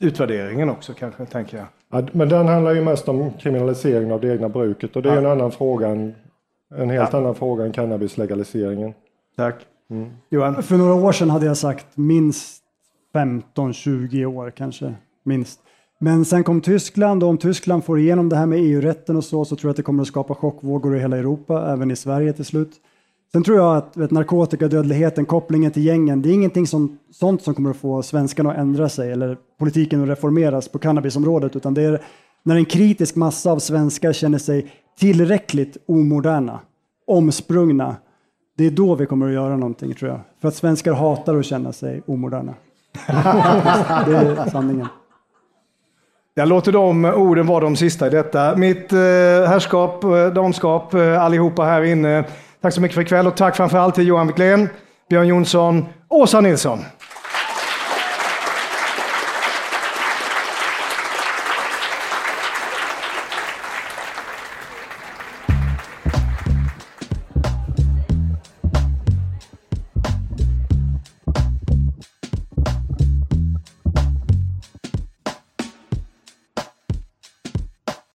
[0.00, 1.66] utvärderingen också kanske, tänker jag.
[1.92, 5.12] Ja, men den handlar ju mest om kriminalisering av det egna bruket och det är
[5.14, 5.18] Ja.
[5.20, 6.14] en annan fråga, än,
[6.74, 7.18] en helt Ja.
[7.18, 8.94] annan fråga än cannabislegaliseringen.
[9.36, 9.54] Tack.
[10.30, 10.62] Johan?
[10.62, 12.62] För några år sedan hade jag sagt minst
[13.14, 15.60] 15-20 år kanske, minst.
[16.00, 19.44] Men sen kom Tyskland och om Tyskland får igenom det här med EU-rätten och så,
[19.44, 22.32] så tror jag att det kommer att skapa chockvågor i hela Europa, även i Sverige
[22.32, 22.70] till slut.
[23.34, 27.54] Sen tror jag att vet, narkotikadödligheten, kopplingen till gängen, det är ingenting som, sånt som
[27.54, 31.82] kommer att få svenskarna att ändra sig eller politiken att reformeras på cannabisområdet, utan det
[31.82, 32.02] är
[32.42, 36.60] när en kritisk massa av svenskar känner sig tillräckligt omoderna,
[37.06, 37.96] omsprungna,
[38.56, 40.20] det är då vi kommer att göra någonting tror jag.
[40.40, 42.54] För att svenskar hatar att känna sig omoderna.
[44.06, 44.88] det är sanningen.
[46.34, 48.56] Jag låter de orden vara de sista i detta.
[48.56, 52.24] Mitt eh, herrskap, eh, damskap, eh, allihopa här inne.
[52.64, 54.68] Tack så mycket för ikväll och tack framför allt till Johan Wiklén,
[55.10, 56.78] Björn Jonsson, Åsa Nilsson.